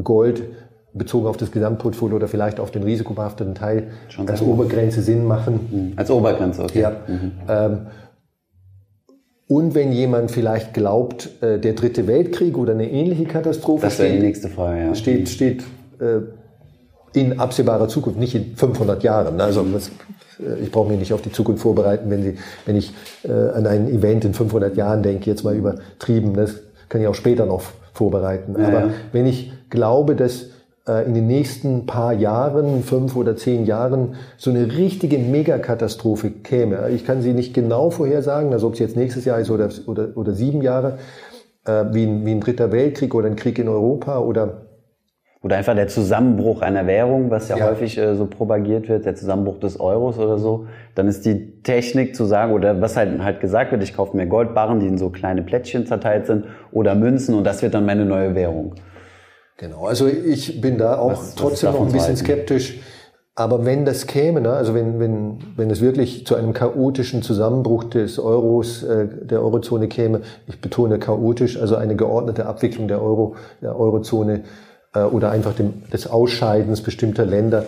Gold 0.03 0.43
bezogen 0.93 1.27
auf 1.27 1.37
das 1.37 1.51
Gesamtportfolio 1.51 2.15
oder 2.15 2.27
vielleicht 2.27 2.59
auf 2.59 2.71
den 2.71 2.83
risikobehafteten 2.83 3.55
Teil 3.55 3.89
Schon 4.09 4.27
als 4.27 4.41
Obergrenze 4.41 5.01
Sinn 5.01 5.25
machen. 5.25 5.59
Mhm. 5.71 5.93
Als 5.95 6.09
Obergrenze, 6.09 6.63
okay. 6.63 6.81
Ja. 6.81 6.91
Mhm. 7.07 7.31
Ähm, 7.47 7.77
und 9.47 9.73
wenn 9.73 9.91
jemand 9.91 10.31
vielleicht 10.31 10.73
glaubt, 10.73 11.29
äh, 11.41 11.59
der 11.59 11.73
dritte 11.73 12.07
Weltkrieg 12.07 12.57
oder 12.57 12.73
eine 12.73 12.89
ähnliche 12.89 13.25
Katastrophe 13.25 13.85
das 13.85 13.97
wäre 13.99 14.13
die 14.13 14.19
nächste 14.19 14.49
Frage, 14.49 14.79
ja. 14.79 14.95
steht, 14.95 15.29
steht 15.29 15.63
äh, 15.99 16.21
in 17.13 17.39
absehbarer 17.39 17.87
Zukunft, 17.87 18.19
nicht 18.19 18.35
in 18.35 18.55
500 18.55 19.01
Jahren. 19.03 19.41
Also 19.41 19.63
das, 19.63 19.89
äh, 20.39 20.59
ich 20.61 20.71
brauche 20.71 20.89
mich 20.89 20.99
nicht 20.99 21.13
auf 21.13 21.21
die 21.21 21.31
Zukunft 21.31 21.63
vorbereiten, 21.63 22.09
wenn, 22.09 22.23
Sie, 22.23 22.35
wenn 22.65 22.75
ich 22.75 22.93
äh, 23.23 23.31
an 23.31 23.65
ein 23.65 23.87
Event 23.89 24.25
in 24.25 24.33
500 24.33 24.77
Jahren 24.77 25.01
denke, 25.01 25.29
jetzt 25.29 25.43
mal 25.43 25.55
übertrieben. 25.55 26.35
Das 26.35 26.61
kann 26.89 27.01
ich 27.01 27.07
auch 27.07 27.15
später 27.15 27.45
noch 27.45 27.61
vorbereiten. 27.93 28.55
Ja, 28.59 28.67
Aber 28.67 28.79
ja. 28.79 28.89
wenn 29.11 29.25
ich 29.25 29.53
glaube, 29.69 30.15
dass 30.15 30.47
äh, 30.87 31.05
in 31.05 31.13
den 31.13 31.27
nächsten 31.27 31.85
paar 31.85 32.13
Jahren, 32.13 32.83
fünf 32.83 33.15
oder 33.15 33.35
zehn 33.35 33.65
Jahren, 33.65 34.15
so 34.37 34.49
eine 34.49 34.75
richtige 34.75 35.17
Megakatastrophe 35.19 36.31
käme. 36.31 36.89
Ich 36.89 37.05
kann 37.05 37.21
sie 37.21 37.33
nicht 37.33 37.53
genau 37.53 37.91
vorhersagen, 37.91 38.51
also 38.53 38.67
ob 38.67 38.73
es 38.73 38.79
jetzt 38.79 38.95
nächstes 38.95 39.25
Jahr 39.25 39.39
ist 39.39 39.51
oder, 39.51 39.69
oder, 39.85 40.09
oder 40.15 40.33
sieben 40.33 40.61
Jahre, 40.61 40.97
äh, 41.65 41.85
wie, 41.91 42.03
ein, 42.03 42.25
wie 42.25 42.31
ein 42.31 42.41
dritter 42.41 42.71
Weltkrieg 42.71 43.13
oder 43.13 43.27
ein 43.27 43.35
Krieg 43.35 43.59
in 43.59 43.69
Europa 43.69 44.19
oder 44.19 44.68
oder 45.41 45.55
einfach 45.55 45.75
der 45.75 45.87
Zusammenbruch 45.87 46.61
einer 46.61 46.85
Währung, 46.85 47.29
was 47.31 47.47
ja, 47.47 47.57
ja. 47.57 47.67
häufig 47.69 47.97
äh, 47.97 48.15
so 48.15 48.25
propagiert 48.25 48.89
wird, 48.89 49.05
der 49.05 49.15
Zusammenbruch 49.15 49.59
des 49.59 49.79
Euros 49.79 50.17
oder 50.17 50.37
so, 50.37 50.67
dann 50.95 51.07
ist 51.07 51.25
die 51.25 51.61
Technik 51.61 52.15
zu 52.15 52.25
sagen, 52.25 52.51
oder 52.51 52.81
was 52.81 52.97
halt, 52.97 53.21
halt 53.23 53.39
gesagt 53.39 53.71
wird, 53.71 53.81
ich 53.81 53.95
kaufe 53.95 54.17
mir 54.17 54.27
Goldbarren, 54.27 54.79
die 54.79 54.87
in 54.87 54.97
so 54.97 55.09
kleine 55.09 55.41
Plättchen 55.41 55.85
zerteilt 55.85 56.27
sind, 56.27 56.45
oder 56.71 56.93
Münzen 56.93 57.35
und 57.35 57.45
das 57.45 57.61
wird 57.61 57.73
dann 57.73 57.85
meine 57.85 58.05
neue 58.05 58.35
Währung. 58.35 58.75
Genau, 59.57 59.85
also 59.85 60.07
ich 60.07 60.59
bin 60.61 60.77
da 60.77 60.97
auch 60.97 61.11
was, 61.11 61.35
trotzdem 61.35 61.69
was 61.69 61.75
noch 61.79 61.85
ein 61.85 61.91
bisschen 61.91 62.15
skeptisch. 62.17 62.79
Aber 63.35 63.65
wenn 63.65 63.85
das 63.85 64.05
käme, 64.05 64.41
ne, 64.41 64.51
also 64.51 64.73
wenn, 64.73 64.99
wenn, 64.99 65.37
wenn 65.55 65.69
es 65.69 65.79
wirklich 65.79 66.25
zu 66.25 66.35
einem 66.35 66.51
chaotischen 66.51 67.21
Zusammenbruch 67.21 67.85
des 67.85 68.19
Euros, 68.19 68.83
äh, 68.83 69.07
der 69.07 69.41
Eurozone 69.41 69.87
käme, 69.87 70.21
ich 70.47 70.59
betone 70.59 70.99
chaotisch, 70.99 71.57
also 71.57 71.77
eine 71.77 71.95
geordnete 71.95 72.45
Abwicklung 72.45 72.89
der 72.89 73.01
Euro, 73.01 73.35
der 73.61 73.79
Eurozone, 73.79 74.43
äh, 74.93 75.01
oder 75.01 75.31
einfach 75.31 75.53
dem, 75.53 75.83
des 75.91 76.07
Ausscheidens 76.07 76.81
bestimmter 76.81 77.25
Länder 77.25 77.65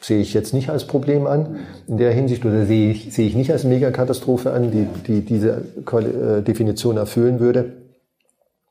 sehe 0.00 0.20
ich 0.20 0.32
jetzt 0.34 0.54
nicht 0.54 0.70
als 0.70 0.86
Problem 0.86 1.26
an 1.26 1.56
in 1.86 1.96
der 1.96 2.12
Hinsicht 2.12 2.44
oder 2.44 2.66
sehe 2.66 2.90
ich, 2.90 3.12
sehe 3.12 3.26
ich 3.26 3.34
nicht 3.34 3.50
als 3.50 3.64
Megakatastrophe 3.64 4.52
an, 4.52 4.70
die, 4.70 4.86
die 5.06 5.24
diese 5.24 5.62
äh, 5.90 6.42
Definition 6.42 6.96
erfüllen 6.96 7.40
würde. 7.40 7.72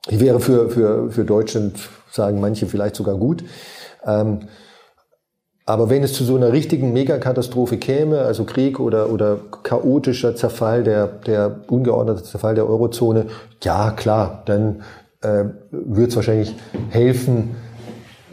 Die 0.10 0.20
wäre 0.22 0.40
für, 0.40 0.70
für, 0.70 1.12
für 1.12 1.26
Deutschland, 1.26 1.78
sagen 2.10 2.40
manche, 2.40 2.68
vielleicht 2.68 2.96
sogar 2.96 3.16
gut. 3.16 3.44
Ähm, 4.06 4.48
aber 5.66 5.90
wenn 5.90 6.02
es 6.02 6.14
zu 6.14 6.24
so 6.24 6.38
einer 6.38 6.54
richtigen 6.54 6.94
Megakatastrophe 6.94 7.78
käme, 7.78 8.20
also 8.20 8.46
Krieg 8.46 8.80
oder, 8.80 9.12
oder 9.12 9.38
chaotischer 9.64 10.34
Zerfall 10.34 10.84
der, 10.86 11.08
der 11.08 11.60
ungeordnete 11.68 12.24
Zerfall 12.24 12.56
der 12.56 12.70
Eurozone, 12.70 13.26
ja 13.62 13.92
klar, 13.92 14.44
dann 14.46 14.84
äh, 15.22 15.44
wird 15.72 16.12
es 16.12 16.16
wahrscheinlich 16.16 16.56
helfen, 16.90 17.58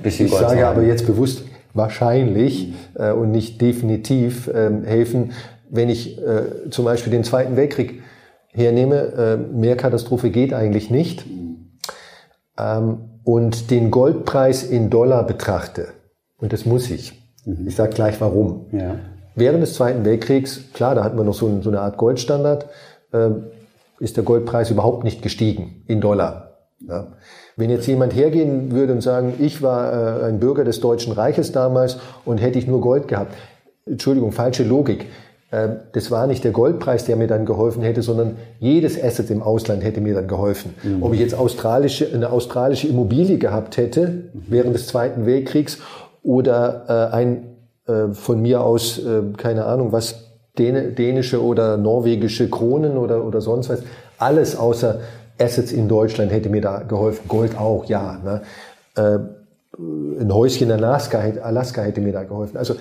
Bisschen 0.05 0.27
ich 0.27 0.33
Gold 0.33 0.49
sage 0.49 0.67
aber 0.67 0.83
jetzt 0.83 1.07
bewusst 1.07 1.45
wahrscheinlich 1.73 2.73
äh, 2.95 3.11
und 3.11 3.33
nicht 3.33 3.61
definitiv 3.61 4.47
äh, 4.49 4.71
helfen, 4.85 5.33
wenn 5.71 5.89
ich 5.89 6.19
äh, 6.19 6.71
zum 6.71 6.85
Beispiel 6.85 7.11
den 7.11 7.25
Zweiten 7.25 7.57
Weltkrieg 7.57 8.03
hernehme. 8.53 8.97
Äh, 8.97 9.37
mehr 9.37 9.77
Katastrophe 9.77 10.31
geht 10.31 10.53
eigentlich 10.53 10.91
nicht. 10.91 11.25
Ähm, 12.57 12.99
und 13.25 13.71
den 13.71 13.91
Goldpreis 13.91 14.63
in 14.63 14.91
Dollar 14.91 15.27
betrachte, 15.27 15.89
und 16.37 16.53
das 16.53 16.67
muss 16.67 16.91
ich. 16.91 17.21
Mhm. 17.47 17.67
Ich 17.67 17.75
sage 17.75 17.95
gleich 17.95 18.21
warum. 18.21 18.67
Ja. 18.73 18.97
Während 19.35 19.63
des 19.63 19.75
Zweiten 19.75 20.05
Weltkriegs, 20.05 20.73
klar, 20.75 20.95
da 20.95 21.03
hatten 21.03 21.17
wir 21.17 21.25
noch 21.25 21.35
so, 21.35 21.63
so 21.63 21.71
eine 21.71 21.81
Art 21.81 21.97
Goldstandard, 21.97 22.67
äh, 23.13 23.31
ist 23.99 24.17
der 24.19 24.25
Goldpreis 24.25 24.71
überhaupt 24.71 25.03
nicht 25.03 25.23
gestiegen 25.23 25.83
in 25.87 26.03
Dollar. 26.03 26.44
Ja. 26.81 27.13
Wenn 27.57 27.71
jetzt 27.71 27.87
jemand 27.87 28.15
hergehen 28.15 28.73
würde 28.73 28.93
und 28.93 29.01
sagen, 29.01 29.35
ich 29.39 29.63
war 29.63 30.23
äh, 30.23 30.25
ein 30.27 30.41
Bürger 30.41 30.65
des 30.65 30.81
Deutschen 30.81 31.13
Reiches 31.13 31.53
damals 31.53 31.99
und 32.25 32.39
hätte 32.39 32.59
ich 32.59 32.67
nur 32.67 32.81
Gold 32.81 33.09
gehabt. 33.09 33.35
Entschuldigung, 33.87 34.33
falsche 34.33 34.65
Logik. 34.65 35.07
Äh, 35.51 35.69
das 35.93 36.11
war 36.11 36.27
nicht 36.27 36.45
der 36.45 36.53
Goldpreis, 36.53 37.05
der 37.05 37.17
mir 37.17 37.27
dann 37.27 37.47
geholfen 37.47 37.83
hätte, 37.83 38.03
sondern 38.03 38.37
jedes 38.59 39.03
Asset 39.03 39.31
im 39.31 39.43
Ausland 39.43 39.85
hätte 39.85 40.01
mir 40.01 40.15
dann 40.15 40.29
geholfen. 40.29 40.75
Mhm. 40.83 41.03
Ob 41.03 41.15
ich 41.15 41.21
jetzt 41.21 41.35
australische, 41.35 42.09
eine 42.13 42.31
australische 42.31 42.89
Immobilie 42.89 43.39
gehabt 43.39 43.77
hätte 43.77 44.31
während 44.33 44.75
des 44.75 44.87
Zweiten 44.87 45.27
Weltkriegs 45.27 45.79
oder 46.23 47.11
äh, 47.13 47.15
ein 47.15 47.57
äh, 47.87 48.15
von 48.15 48.43
mir 48.43 48.63
aus, 48.63 48.99
äh, 48.99 49.23
keine 49.37 49.67
Ahnung, 49.67 49.93
was 49.93 50.31
dänische 50.57 51.43
oder 51.43 51.77
norwegische 51.77 52.49
Kronen 52.49 52.97
oder, 52.97 53.25
oder 53.25 53.41
sonst 53.41 53.69
was, 53.69 53.83
alles 54.19 54.57
außer 54.57 55.01
Assets 55.39 55.73
in 55.73 55.89
Deutschland 55.89 56.33
hätte 56.33 56.49
mir 56.49 56.61
da 56.61 56.83
geholfen. 56.83 57.29
Gold 57.29 57.57
auch, 57.59 57.85
ja. 57.87 58.19
Ne? 58.25 58.43
Äh, 58.97 59.19
ein 60.21 60.33
Häuschen 60.33 60.71
in 60.71 60.73
Alaska, 60.73 61.19
Alaska 61.43 61.83
hätte 61.83 62.01
mir 62.01 62.13
da 62.13 62.23
geholfen. 62.23 62.57
Also 62.57 62.77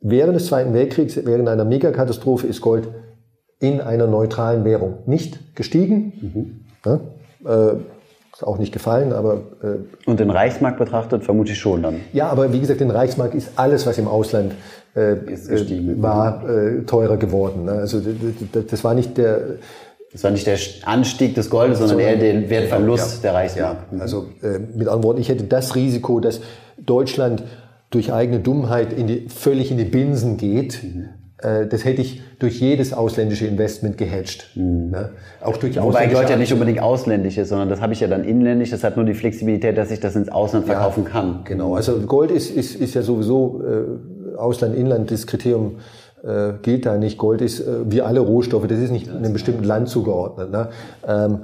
während 0.00 0.36
des 0.36 0.46
Zweiten 0.46 0.74
Weltkriegs, 0.74 1.18
während 1.24 1.48
einer 1.48 1.64
Megakatastrophe 1.64 2.46
ist 2.46 2.60
Gold 2.60 2.88
in 3.60 3.80
einer 3.80 4.06
neutralen 4.06 4.64
Währung 4.64 4.98
nicht 5.06 5.56
gestiegen. 5.56 6.12
Mhm. 6.20 6.64
Ne? 6.84 7.00
Äh, 7.44 7.76
ist 8.34 8.44
auch 8.44 8.58
nicht 8.58 8.72
gefallen, 8.72 9.12
aber. 9.12 9.42
Äh, 9.62 10.08
Und 10.08 10.20
den 10.20 10.30
Reichsmarkt 10.30 10.78
betrachtet, 10.78 11.24
vermute 11.24 11.52
ich 11.52 11.58
schon 11.58 11.82
dann. 11.82 12.00
Ja, 12.12 12.28
aber 12.28 12.52
wie 12.52 12.60
gesagt, 12.60 12.80
den 12.80 12.90
Reichsmarkt 12.90 13.34
ist 13.34 13.52
alles, 13.56 13.86
was 13.86 13.96
im 13.96 14.08
Ausland 14.08 14.54
äh, 14.96 15.12
äh 15.12 16.02
war, 16.02 16.48
äh, 16.48 16.82
teurer 16.82 17.16
geworden. 17.16 17.64
Ne? 17.66 17.72
Also 17.72 18.00
das 18.52 18.84
war 18.84 18.94
nicht 18.94 19.16
der 19.18 19.40
das 20.14 20.22
war 20.22 20.30
nicht 20.30 20.46
der 20.46 20.58
Anstieg 20.84 21.34
des 21.34 21.50
Goldes, 21.50 21.80
sondern 21.80 21.98
eher 21.98 22.14
der 22.14 22.48
Wertverlust 22.48 23.16
ja, 23.16 23.22
der 23.22 23.34
Reichsmark. 23.34 23.78
Ja, 23.90 23.98
also 23.98 24.28
äh, 24.42 24.60
mit 24.60 24.86
anderen 24.86 25.02
Worten, 25.02 25.20
ich 25.20 25.28
hätte 25.28 25.42
das 25.42 25.74
Risiko, 25.74 26.20
dass 26.20 26.40
Deutschland 26.78 27.42
durch 27.90 28.12
eigene 28.12 28.38
Dummheit 28.38 28.92
in 28.92 29.08
die, 29.08 29.26
völlig 29.28 29.72
in 29.72 29.76
die 29.76 29.84
Binsen 29.84 30.36
geht, 30.36 30.84
mhm. 30.84 31.08
äh, 31.38 31.66
das 31.66 31.84
hätte 31.84 32.00
ich 32.00 32.22
durch 32.38 32.60
jedes 32.60 32.92
ausländische 32.92 33.48
Investment 33.48 33.98
gehatcht. 33.98 34.50
Mhm. 34.54 34.90
Ne? 34.90 35.10
Auch 35.40 35.56
durch 35.56 35.82
Wobei 35.82 36.06
Gold 36.06 36.30
ja 36.30 36.36
nicht 36.36 36.52
unbedingt 36.52 36.78
ausländisch 36.78 37.36
ist, 37.36 37.48
sondern 37.48 37.68
das 37.68 37.80
habe 37.80 37.92
ich 37.92 37.98
ja 37.98 38.06
dann 38.06 38.22
inländisch. 38.22 38.70
Das 38.70 38.84
hat 38.84 38.94
nur 38.96 39.06
die 39.06 39.14
Flexibilität, 39.14 39.76
dass 39.76 39.90
ich 39.90 39.98
das 39.98 40.14
ins 40.14 40.28
Ausland 40.28 40.66
verkaufen 40.66 41.02
ja, 41.06 41.10
kann. 41.10 41.40
Genau. 41.42 41.74
Also 41.74 41.98
Gold 42.02 42.30
ist, 42.30 42.50
ist, 42.50 42.76
ist 42.76 42.94
ja 42.94 43.02
sowieso 43.02 43.64
äh, 43.64 44.36
Ausland, 44.38 44.76
Inland, 44.76 45.10
das 45.10 45.26
Kriterium 45.26 45.78
äh, 46.24 46.54
gilt 46.62 46.86
da 46.86 46.96
nicht. 46.96 47.18
Gold 47.18 47.40
ist 47.40 47.60
äh, 47.60 47.90
wie 47.90 48.02
alle 48.02 48.20
Rohstoffe, 48.20 48.66
das 48.66 48.78
ist 48.78 48.90
nicht 48.90 49.10
einem 49.10 49.32
bestimmten 49.32 49.64
Land 49.64 49.88
zugeordnet. 49.88 50.50
Ne? 50.50 50.68
Ähm, 51.06 51.38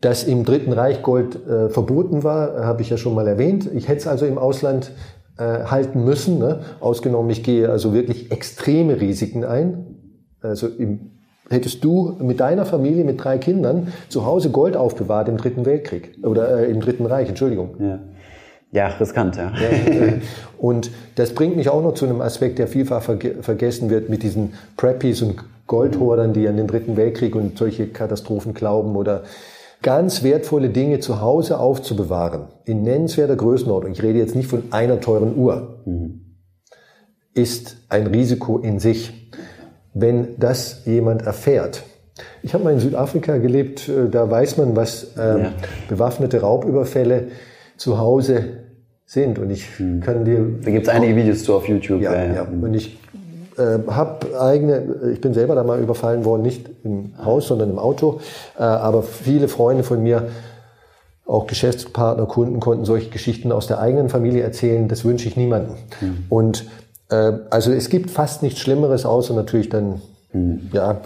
dass 0.00 0.24
im 0.24 0.44
Dritten 0.44 0.72
Reich 0.72 1.02
Gold 1.02 1.36
äh, 1.46 1.68
verboten 1.70 2.22
war, 2.22 2.64
habe 2.64 2.82
ich 2.82 2.90
ja 2.90 2.96
schon 2.96 3.14
mal 3.14 3.26
erwähnt. 3.26 3.68
Ich 3.74 3.88
hätte 3.88 4.00
es 4.00 4.06
also 4.06 4.26
im 4.26 4.36
Ausland 4.36 4.92
äh, 5.38 5.64
halten 5.64 6.04
müssen. 6.04 6.38
Ne? 6.38 6.60
Ausgenommen, 6.80 7.30
ich 7.30 7.42
gehe 7.42 7.70
also 7.70 7.94
wirklich 7.94 8.30
extreme 8.30 9.00
Risiken 9.00 9.44
ein. 9.44 9.86
Also 10.42 10.68
im, 10.68 11.12
hättest 11.48 11.82
du 11.84 12.16
mit 12.20 12.40
deiner 12.40 12.66
Familie, 12.66 13.04
mit 13.04 13.22
drei 13.22 13.38
Kindern 13.38 13.92
zu 14.08 14.26
Hause 14.26 14.50
Gold 14.50 14.76
aufbewahrt 14.76 15.28
im 15.28 15.36
Dritten 15.36 15.64
Weltkrieg 15.64 16.18
oder 16.22 16.60
äh, 16.60 16.70
im 16.70 16.80
Dritten 16.80 17.06
Reich, 17.06 17.28
Entschuldigung. 17.28 17.76
Ja. 17.78 18.00
Ja, 18.76 18.88
riskant, 18.88 19.36
ja. 19.36 19.54
Und 20.58 20.90
das 21.14 21.32
bringt 21.32 21.56
mich 21.56 21.70
auch 21.70 21.82
noch 21.82 21.94
zu 21.94 22.04
einem 22.04 22.20
Aspekt, 22.20 22.58
der 22.58 22.68
vielfach 22.68 23.02
vergessen 23.02 23.88
wird 23.88 24.10
mit 24.10 24.22
diesen 24.22 24.52
Preppies 24.76 25.22
und 25.22 25.36
Goldhordern, 25.66 26.34
die 26.34 26.46
an 26.46 26.58
den 26.58 26.66
Dritten 26.66 26.98
Weltkrieg 26.98 27.34
und 27.34 27.56
solche 27.56 27.86
Katastrophen 27.86 28.52
glauben 28.52 28.94
oder 28.94 29.22
ganz 29.80 30.22
wertvolle 30.22 30.68
Dinge 30.68 31.00
zu 31.00 31.22
Hause 31.22 31.58
aufzubewahren, 31.58 32.48
in 32.66 32.82
nennenswerter 32.82 33.36
Größenordnung, 33.36 33.92
ich 33.92 34.02
rede 34.02 34.18
jetzt 34.18 34.36
nicht 34.36 34.48
von 34.48 34.64
einer 34.72 35.00
teuren 35.00 35.38
Uhr, 35.38 35.80
mhm. 35.86 36.36
ist 37.32 37.78
ein 37.88 38.06
Risiko 38.08 38.58
in 38.58 38.78
sich. 38.78 39.32
Wenn 39.94 40.38
das 40.38 40.84
jemand 40.84 41.22
erfährt, 41.22 41.82
ich 42.42 42.52
habe 42.52 42.64
mal 42.64 42.74
in 42.74 42.80
Südafrika 42.80 43.38
gelebt, 43.38 43.88
äh, 43.88 44.10
da 44.10 44.30
weiß 44.30 44.58
man, 44.58 44.76
was 44.76 45.14
ähm, 45.18 45.38
ja. 45.38 45.52
bewaffnete 45.88 46.42
Raubüberfälle 46.42 47.28
zu 47.78 47.98
Hause 47.98 48.65
sind. 49.06 49.38
Und 49.38 49.50
ich 49.50 49.80
mhm. 49.80 50.00
kann 50.00 50.24
dir. 50.24 50.44
Da 50.62 50.70
gibt 50.70 50.86
es 50.86 50.92
einige 50.92 51.16
Videos 51.16 51.44
zu 51.44 51.54
auf 51.54 51.66
YouTube. 51.66 52.02
Ja, 52.02 52.14
ja. 52.14 52.34
ja. 52.34 52.42
Und 52.42 52.74
ich 52.74 52.98
äh, 53.56 53.78
habe 53.88 54.38
eigene, 54.38 55.10
ich 55.12 55.20
bin 55.20 55.32
selber 55.32 55.54
da 55.54 55.64
mal 55.64 55.80
überfallen 55.80 56.24
worden, 56.24 56.42
nicht 56.42 56.68
im 56.84 57.12
Haus, 57.24 57.46
sondern 57.48 57.70
im 57.70 57.78
Auto. 57.78 58.20
Äh, 58.58 58.62
aber 58.62 59.02
viele 59.02 59.48
Freunde 59.48 59.84
von 59.84 60.02
mir, 60.02 60.28
auch 61.24 61.46
Geschäftspartner, 61.46 62.26
Kunden 62.26 62.60
konnten 62.60 62.84
solche 62.84 63.10
Geschichten 63.10 63.50
aus 63.50 63.66
der 63.66 63.80
eigenen 63.80 64.08
Familie 64.08 64.42
erzählen. 64.42 64.88
Das 64.88 65.04
wünsche 65.04 65.26
ich 65.28 65.36
niemandem. 65.36 65.74
Mhm. 66.00 66.24
Und 66.28 66.66
äh, 67.10 67.32
also 67.50 67.72
es 67.72 67.88
gibt 67.88 68.10
fast 68.10 68.42
nichts 68.42 68.60
Schlimmeres, 68.60 69.06
außer 69.06 69.34
natürlich 69.34 69.68
dann. 69.68 70.02
Ja, 70.72 71.00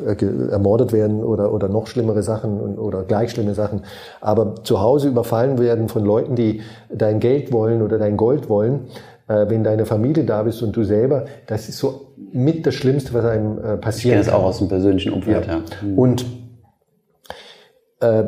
ermordet 0.51 0.93
werden 0.93 1.23
oder, 1.23 1.53
oder 1.53 1.69
noch 1.69 1.87
schlimmere 1.87 2.23
Sachen 2.23 2.79
oder 2.79 3.05
gleich 3.05 3.31
schlimme 3.31 3.55
Sachen. 3.55 3.83
Aber 4.21 4.57
zu 4.65 4.81
Hause 4.81 5.09
überfallen 5.09 5.59
werden 5.59 5.89
von 5.89 6.05
Leuten, 6.05 6.35
die 6.35 6.63
dein 6.93 7.21
Geld 7.21 7.53
wollen 7.53 7.83
oder 7.83 7.99
dein 7.99 8.17
Gold 8.17 8.49
wollen, 8.49 8.87
äh, 9.29 9.49
wenn 9.49 9.63
deine 9.63 9.87
Familie 9.87 10.25
da 10.25 10.43
bist 10.43 10.63
und 10.63 10.75
du 10.75 10.85
selber, 10.85 11.27
das 11.47 11.69
ist 11.69 11.79
so 11.79 12.09
mit 12.33 12.67
das 12.67 12.75
Schlimmste, 12.75 13.15
was 13.15 13.25
einem 13.25 13.59
äh, 13.59 13.77
passieren 13.77 14.21
ich 14.21 14.25
kenne 14.25 14.25
das 14.25 14.29
auch 14.29 14.45
aus 14.45 14.59
dem 14.59 14.69
persönlichen 14.69 15.13
Umfeld, 15.13 15.47
ja. 15.47 15.53
ja. 15.53 15.63
Mhm. 15.83 15.99
Und 15.99 16.27
äh, 18.01 18.25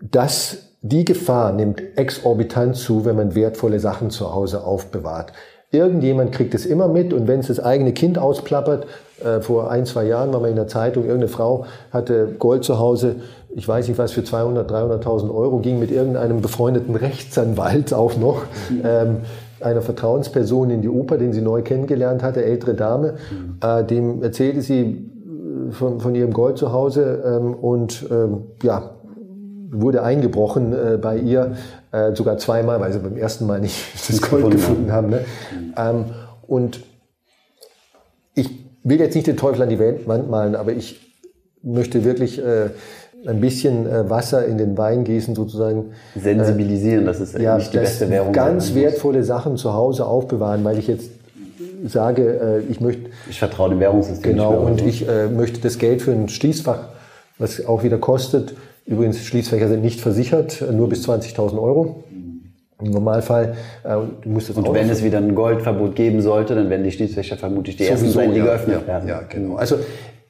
das, 0.00 0.76
die 0.80 1.04
Gefahr 1.04 1.52
nimmt 1.52 1.80
exorbitant 1.96 2.76
zu, 2.76 3.04
wenn 3.04 3.16
man 3.16 3.34
wertvolle 3.34 3.78
Sachen 3.78 4.10
zu 4.10 4.34
Hause 4.34 4.64
aufbewahrt. 4.64 5.32
Irgendjemand 5.72 6.32
kriegt 6.32 6.54
es 6.54 6.66
immer 6.66 6.86
mit 6.86 7.14
und 7.14 7.26
wenn 7.26 7.40
es 7.40 7.46
das 7.46 7.58
eigene 7.58 7.92
Kind 7.92 8.18
ausplappert, 8.18 8.86
äh, 9.24 9.40
vor 9.40 9.70
ein, 9.70 9.86
zwei 9.86 10.04
Jahren 10.04 10.32
war 10.32 10.40
man 10.40 10.50
in 10.50 10.56
der 10.56 10.68
Zeitung, 10.68 11.04
irgendeine 11.04 11.28
Frau 11.28 11.64
hatte 11.90 12.28
Gold 12.38 12.62
zu 12.62 12.78
Hause, 12.78 13.16
ich 13.54 13.66
weiß 13.66 13.88
nicht 13.88 13.98
was, 13.98 14.12
für 14.12 14.22
200, 14.22 14.70
300.000 14.70 15.34
Euro, 15.34 15.58
ging 15.58 15.78
mit 15.78 15.90
irgendeinem 15.90 16.42
befreundeten 16.42 16.94
Rechtsanwalt 16.94 17.94
auch 17.94 18.16
noch. 18.16 18.42
Ähm, 18.84 19.18
einer 19.60 19.80
Vertrauensperson 19.80 20.70
in 20.70 20.82
die 20.82 20.88
Oper, 20.88 21.18
den 21.18 21.32
sie 21.32 21.40
neu 21.40 21.62
kennengelernt 21.62 22.22
hatte, 22.22 22.44
ältere 22.44 22.74
Dame. 22.74 23.14
Mhm. 23.30 23.56
Äh, 23.62 23.84
dem 23.84 24.22
erzählte 24.22 24.60
sie 24.60 24.82
äh, 24.82 25.72
von, 25.72 26.00
von 26.00 26.14
ihrem 26.14 26.32
Gold 26.32 26.58
zu 26.58 26.72
Hause 26.72 27.22
ähm, 27.24 27.54
und 27.54 28.06
ähm, 28.10 28.42
ja, 28.62 28.90
wurde 29.72 30.02
eingebrochen 30.02 30.72
äh, 30.72 30.98
bei 30.98 31.16
ihr, 31.16 31.56
äh, 31.90 32.14
sogar 32.14 32.38
zweimal, 32.38 32.78
weil 32.80 32.92
sie 32.92 32.98
beim 32.98 33.16
ersten 33.16 33.46
Mal 33.46 33.60
nicht 33.60 33.76
das 34.08 34.20
Gold 34.20 34.50
gefunden 34.50 34.92
haben. 34.92 35.10
Ne? 35.10 35.24
Ähm, 35.76 36.04
und 36.46 36.80
ich 38.34 38.50
will 38.84 39.00
jetzt 39.00 39.14
nicht 39.14 39.26
den 39.26 39.36
Teufel 39.36 39.62
an 39.62 39.70
die 39.70 39.78
Wand 39.80 40.30
malen, 40.30 40.54
aber 40.54 40.72
ich 40.72 41.00
möchte 41.62 42.04
wirklich 42.04 42.38
äh, 42.38 42.70
ein 43.26 43.40
bisschen 43.40 43.86
äh, 43.86 44.10
Wasser 44.10 44.44
in 44.44 44.58
den 44.58 44.76
Wein 44.76 45.04
gießen 45.04 45.34
sozusagen. 45.34 45.92
Sensibilisieren, 46.16 47.06
das 47.06 47.20
ist 47.20 47.38
ja, 47.38 47.56
nicht 47.56 47.72
die 47.72 47.78
beste 47.78 48.10
Währung. 48.10 48.32
Ganz 48.32 48.74
wertvolle 48.74 49.22
Sachen 49.22 49.56
zu 49.56 49.72
Hause 49.72 50.06
aufbewahren, 50.06 50.64
weil 50.64 50.78
ich 50.78 50.88
jetzt 50.88 51.10
sage, 51.86 52.62
äh, 52.68 52.70
ich 52.70 52.80
möchte... 52.80 53.10
Ich 53.30 53.38
vertraue 53.38 53.70
dem 53.70 53.80
Währungssystem. 53.80 54.32
Genau, 54.32 54.54
und 54.54 54.82
ich 54.82 55.08
äh, 55.08 55.28
möchte 55.28 55.60
das 55.60 55.78
Geld 55.78 56.02
für 56.02 56.12
ein 56.12 56.28
Schließfach, 56.28 56.88
was 57.38 57.64
auch 57.64 57.84
wieder 57.84 57.98
kostet, 57.98 58.54
übrigens 58.86 59.24
Schließfächer 59.24 59.68
sind 59.68 59.82
nicht 59.82 60.00
versichert, 60.00 60.64
nur 60.72 60.88
bis 60.88 61.08
20.000 61.08 61.60
Euro. 61.60 62.04
Im 62.80 62.90
Normalfall 62.90 63.54
äh, 63.84 63.96
du 64.22 64.28
musst 64.28 64.48
das 64.48 64.56
Und 64.56 64.72
wenn 64.74 64.90
es 64.90 65.04
wieder 65.04 65.18
ein 65.18 65.34
Goldverbot 65.34 65.94
geben 65.94 66.20
sollte, 66.20 66.54
dann 66.54 66.68
werden 66.68 66.82
die 66.82 66.90
Schließfächer 66.90 67.36
vermutlich 67.36 67.76
die 67.76 67.84
Sowieso, 67.84 68.04
ersten 68.06 68.18
sein, 68.18 68.32
die 68.32 68.38
ja, 68.38 68.44
geöffnet 68.44 68.80
ja, 68.82 68.86
werden. 68.86 69.08
Ja, 69.08 69.22
genau. 69.28 69.56
Also 69.56 69.76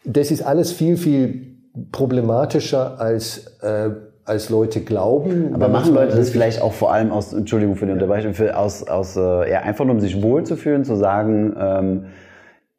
das 0.04 0.30
ist 0.30 0.42
alles 0.42 0.72
viel, 0.72 0.96
viel 0.96 1.46
problematischer 1.90 3.00
als 3.00 3.46
äh, 3.62 3.90
als 4.24 4.50
Leute 4.50 4.82
glauben. 4.82 5.52
Aber 5.54 5.68
machen 5.68 5.94
Leute 5.94 6.16
das 6.16 6.30
vielleicht 6.30 6.62
auch 6.62 6.72
vor 6.72 6.92
allem 6.92 7.10
aus, 7.10 7.32
Entschuldigung 7.32 7.76
für 7.76 7.86
die 7.86 7.92
Unterbrechung, 7.92 8.34
für, 8.34 8.56
aus, 8.56 8.86
aus 8.86 9.16
äh, 9.16 9.50
ja, 9.50 9.60
einfach 9.60 9.84
nur 9.84 9.94
um 9.94 10.00
sich 10.00 10.22
wohlzufühlen, 10.22 10.84
zu 10.84 10.96
sagen, 10.96 11.56
ähm, 11.58 12.04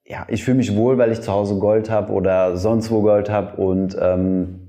ja, 0.05 0.25
ich 0.29 0.43
fühle 0.43 0.57
mich 0.57 0.75
wohl, 0.75 0.97
weil 0.97 1.11
ich 1.11 1.21
zu 1.21 1.31
Hause 1.31 1.55
Gold 1.55 1.89
habe 1.89 2.13
oder 2.13 2.57
sonst 2.57 2.91
wo 2.91 3.01
Gold 3.01 3.29
habe 3.29 3.61
und 3.61 3.97
ähm, 3.99 4.62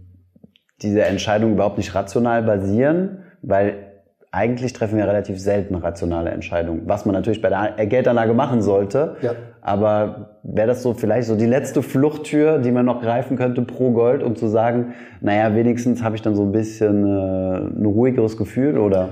diese 0.83 1.03
Entscheidung 1.03 1.53
überhaupt 1.53 1.79
nicht 1.79 1.95
rational 1.95 2.43
basieren, 2.43 3.25
weil 3.43 3.95
eigentlich 4.35 4.73
treffen 4.73 4.99
wir 4.99 5.07
relativ 5.07 5.41
selten 5.41 5.77
rationale 5.77 6.31
Entscheidungen, 6.31 6.83
was 6.87 7.07
man 7.07 7.15
natürlich 7.15 7.41
bei 7.41 7.49
der 7.51 7.87
Geldanlage 7.87 8.35
machen 8.35 8.63
sollte. 8.63 9.17
Ja. 9.23 9.33
Aber 9.63 10.41
wäre 10.43 10.67
das 10.67 10.83
so 10.83 10.93
vielleicht 10.93 11.29
so 11.29 11.37
die 11.37 11.47
letzte 11.47 11.83
Fluchttür, 11.83 12.59
die 12.59 12.73
man 12.73 12.85
noch 12.85 13.01
greifen 13.01 13.37
könnte 13.37 13.63
pro 13.63 13.93
Gold, 13.93 14.23
um 14.23 14.35
zu 14.35 14.49
sagen, 14.49 14.95
naja, 15.21 15.55
wenigstens 15.55 16.03
habe 16.03 16.17
ich 16.17 16.23
dann 16.23 16.35
so 16.35 16.43
ein 16.43 16.51
bisschen 16.51 17.05
äh, 17.05 17.81
ein 17.81 17.87
ruhigeres 17.87 18.37
Gefühl 18.37 18.77
oder? 18.79 19.11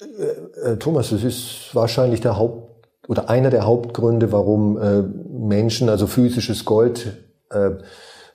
Äh, 0.00 0.72
äh, 0.72 0.76
Thomas, 0.76 1.10
das 1.10 1.22
ist 1.22 1.70
wahrscheinlich 1.74 2.22
der 2.22 2.38
Haupt 2.38 2.88
oder 3.08 3.28
einer 3.28 3.50
der 3.50 3.66
Hauptgründe, 3.66 4.32
warum 4.32 4.78
äh, 4.78 5.02
Menschen 5.02 5.88
also 5.88 6.06
physisches 6.06 6.64
Gold 6.64 7.18
äh, 7.50 7.70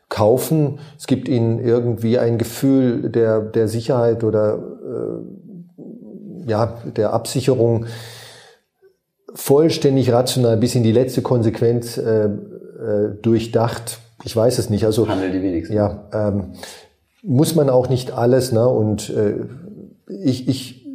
kaufen. 0.10 0.80
Es 0.98 1.08
gibt 1.08 1.28
ihnen 1.28 1.60
irgendwie 1.60 2.18
ein 2.18 2.38
Gefühl 2.38 3.10
der, 3.10 3.42
der 3.42 3.68
Sicherheit 3.68 4.24
oder 4.24 4.58
äh, 4.58 6.50
ja, 6.50 6.78
der 6.96 7.14
Absicherung 7.14 7.86
vollständig 9.34 10.12
rational 10.12 10.58
bis 10.58 10.76
in 10.76 10.84
die 10.84 10.92
letzte 10.92 11.22
Konsequenz 11.22 11.98
äh, 11.98 12.26
äh, 12.26 12.30
durchdacht. 13.22 14.00
Ich 14.24 14.36
weiß 14.36 14.58
es 14.58 14.70
nicht. 14.70 14.86
Also 14.86 15.08
Handel 15.08 15.32
die 15.32 15.42
wenigsten. 15.42 15.74
Ja, 15.74 16.08
ähm, 16.14 16.54
muss 17.22 17.56
man 17.56 17.70
auch 17.70 17.90
nicht 17.90 18.12
alles. 18.12 18.52
Ne? 18.52 18.68
Und 18.68 19.10
äh, 19.10 19.36
ich, 20.24 20.48
ich 20.48 20.88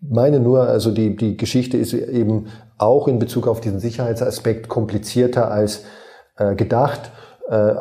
meine 0.00 0.40
nur, 0.40 0.68
also 0.68 0.90
die, 0.90 1.16
die 1.16 1.36
Geschichte 1.36 1.76
ist 1.76 1.94
eben 1.94 2.46
auch 2.78 3.08
in 3.08 3.18
Bezug 3.18 3.46
auf 3.46 3.60
diesen 3.60 3.80
Sicherheitsaspekt 3.80 4.68
komplizierter 4.68 5.50
als 5.50 5.84
äh, 6.36 6.54
gedacht. 6.54 7.10
Äh, 7.48 7.74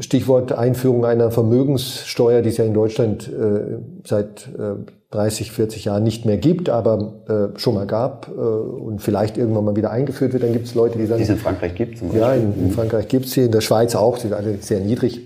Stichwort 0.00 0.52
Einführung 0.52 1.04
einer 1.04 1.30
Vermögenssteuer, 1.30 2.42
die 2.42 2.50
es 2.50 2.56
ja 2.56 2.64
in 2.64 2.74
Deutschland 2.74 3.28
äh, 3.28 3.78
seit 4.04 4.48
äh, 4.58 4.74
30, 5.10 5.52
40 5.52 5.84
Jahren 5.84 6.02
nicht 6.02 6.26
mehr 6.26 6.36
gibt, 6.36 6.68
aber 6.68 7.52
äh, 7.54 7.58
schon 7.58 7.74
mal 7.74 7.86
gab 7.86 8.28
äh, 8.28 8.40
und 8.40 9.00
vielleicht 9.00 9.38
irgendwann 9.38 9.64
mal 9.64 9.76
wieder 9.76 9.90
eingeführt 9.90 10.32
wird. 10.32 10.42
Dann 10.42 10.52
gibt 10.52 10.66
es 10.66 10.74
Leute, 10.74 10.98
die 10.98 11.06
sagen... 11.06 11.18
Die 11.18 11.24
es 11.24 11.30
in 11.30 11.36
Frankreich 11.36 11.74
gibt 11.74 11.98
zum 11.98 12.08
Beispiel. 12.08 12.20
Ja, 12.20 12.34
in, 12.34 12.52
in 12.58 12.70
Frankreich 12.72 13.08
gibt 13.08 13.26
es 13.26 13.32
sie, 13.32 13.44
in 13.44 13.52
der 13.52 13.60
Schweiz 13.60 13.94
auch, 13.94 14.16
sie 14.16 14.22
sind 14.22 14.32
alle 14.32 14.56
sehr 14.58 14.80
niedrig. 14.80 15.20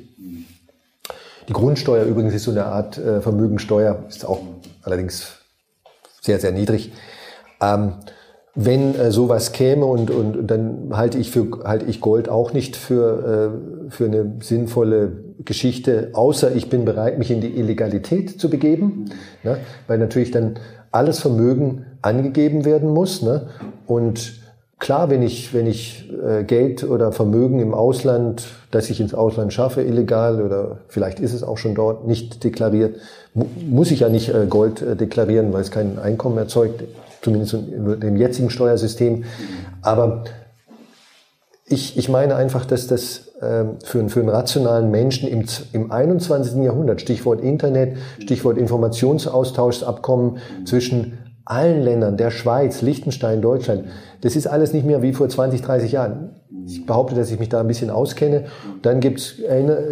Die 1.48 1.55
Grundsteuer 1.55 2.05
übrigens 2.05 2.35
ist 2.35 2.44
so 2.44 2.51
eine 2.51 2.66
Art 2.66 2.98
äh, 2.98 3.22
Vermögensteuer, 3.22 4.05
ist 4.09 4.27
auch 4.27 4.40
allerdings 4.83 5.38
sehr, 6.20 6.38
sehr 6.38 6.53
niedrig. 6.53 6.92
Ähm, 7.62 7.94
wenn 8.55 8.94
äh, 8.96 9.12
sowas 9.12 9.53
käme 9.53 9.87
und, 9.87 10.11
und, 10.11 10.46
dann 10.48 10.90
halte 10.92 11.16
ich 11.16 11.31
für 11.31 11.61
halte 11.64 11.87
ich 11.87 12.01
Gold 12.01 12.29
auch 12.29 12.53
nicht 12.53 12.77
für 12.77 13.53
äh, 13.55 13.78
für 13.90 14.07
eine 14.07 14.37
sinnvolle 14.40 15.12
Geschichte, 15.44 16.11
außer 16.12 16.55
ich 16.55 16.68
bin 16.68 16.85
bereit, 16.85 17.18
mich 17.18 17.31
in 17.31 17.40
die 17.40 17.59
Illegalität 17.59 18.40
zu 18.40 18.51
begeben, 18.51 19.11
ne? 19.42 19.59
weil 19.87 19.98
natürlich 19.98 20.31
dann 20.31 20.59
alles 20.90 21.20
Vermögen 21.20 21.87
angegeben 22.03 22.64
werden 22.64 22.90
muss 22.90 23.22
ne? 23.22 23.48
und 23.87 24.38
klar, 24.79 25.11
wenn 25.11 25.22
ich, 25.22 25.53
wenn 25.55 25.66
ich 25.66 26.11
äh, 26.24 26.44
Geld 26.44 26.85
oder 26.85 27.12
Vermögen 27.12 27.61
im 27.61 27.74
Ausland, 27.74 28.46
das 28.70 28.90
ich 28.90 29.01
ins 29.01 29.14
Ausland 29.14 29.53
schaffe, 29.53 29.83
illegal 29.83 30.42
oder 30.42 30.79
vielleicht 30.88 31.20
ist 31.20 31.33
es 31.33 31.42
auch 31.42 31.59
schon 31.59 31.74
dort 31.74 32.07
nicht 32.07 32.44
deklariert, 32.44 32.96
mu 33.35 33.46
muss 33.68 33.90
ich 33.90 34.01
ja 34.01 34.09
nicht 34.09 34.33
äh, 34.35 34.46
Gold 34.48 34.83
äh, 34.83 34.96
deklarieren, 34.96 35.53
weil 35.53 35.62
es 35.62 35.70
kein 35.70 35.98
Einkommen 35.98 36.38
erzeugt, 36.38 36.85
zumindest 37.22 37.55
in 37.55 38.01
dem 38.01 38.16
jetzigen 38.16 38.51
Steuersystem. 38.51 39.24
Aber 39.83 40.24
ich, 41.66 41.98
ich 41.98 42.09
meine 42.09 42.37
einfach, 42.37 42.64
dass 42.64 42.87
das 42.87 43.28
für, 43.40 44.09
für 44.09 44.20
einen 44.20 44.29
rationalen 44.29 44.90
Menschen 44.90 45.29
im, 45.29 45.44
im 45.72 45.90
21. 45.90 46.62
Jahrhundert, 46.62 47.01
Stichwort 47.01 47.40
Internet, 47.40 47.96
Stichwort 48.20 48.59
Informationsaustauschabkommen 48.59 50.38
zwischen 50.64 51.18
allen 51.48 51.83
Ländern, 51.83 52.16
der 52.18 52.31
Schweiz, 52.31 52.83
Liechtenstein, 52.83 53.40
Deutschland, 53.40 53.85
das 54.20 54.37
ist 54.37 54.46
alles 54.46 54.72
nicht 54.74 54.85
mehr 54.85 55.01
wie 55.01 55.12
vor 55.12 55.29
20, 55.29 55.62
30 55.62 55.92
Jahren. 55.92 56.31
Ich 56.66 56.85
behaupte, 56.85 57.14
dass 57.14 57.31
ich 57.31 57.38
mich 57.38 57.48
da 57.48 57.61
ein 57.61 57.66
bisschen 57.66 57.88
auskenne. 57.88 58.44
Dann 58.83 59.01
gibt's, 59.01 59.37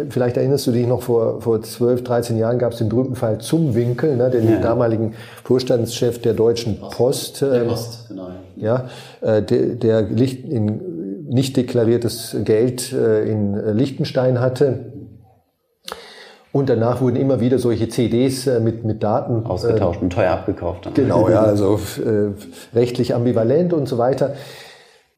vielleicht 0.09 0.37
erinnerst 0.37 0.67
du 0.67 0.71
dich 0.71 0.85
noch, 0.85 1.01
vor, 1.01 1.41
vor 1.41 1.61
12, 1.61 2.03
13 2.03 2.37
Jahren 2.37 2.59
gab 2.59 2.73
es 2.73 2.77
den 2.77 2.89
berühmten 2.89 3.15
Fall 3.15 3.39
zum 3.39 3.73
Winkel, 3.73 4.15
ne, 4.15 4.29
den 4.29 4.47
ja. 4.47 4.59
damaligen 4.59 5.13
Vorstandschef 5.43 6.21
der 6.21 6.33
Deutschen 6.33 6.79
Post. 6.79 7.41
Der 7.41 7.61
ähm, 7.61 7.67
Post, 7.69 8.09
genau. 8.09 8.27
Ja, 8.55 8.89
äh, 9.21 9.41
der, 9.41 9.75
der 9.75 10.09
in, 10.09 10.81
nicht 11.29 11.57
deklariertes 11.57 12.37
Geld 12.43 12.93
äh, 12.93 13.29
in 13.29 13.53
Liechtenstein 13.75 14.39
hatte 14.39 14.91
und 16.57 16.69
danach 16.69 17.01
wurden 17.01 17.17
immer 17.17 17.39
wieder 17.39 17.59
solche 17.59 17.87
CDs 17.87 18.47
äh, 18.47 18.59
mit, 18.59 18.83
mit 18.83 19.03
Daten 19.03 19.45
ausgetauscht 19.45 20.01
äh, 20.01 20.03
und 20.03 20.13
teuer 20.13 20.31
abgekauft. 20.31 20.87
Dann. 20.87 20.93
Genau, 20.95 21.29
ja, 21.29 21.41
also 21.43 21.79
äh, 22.03 22.31
rechtlich 22.75 23.13
ambivalent 23.13 23.73
und 23.73 23.87
so 23.87 23.99
weiter. 23.99 24.33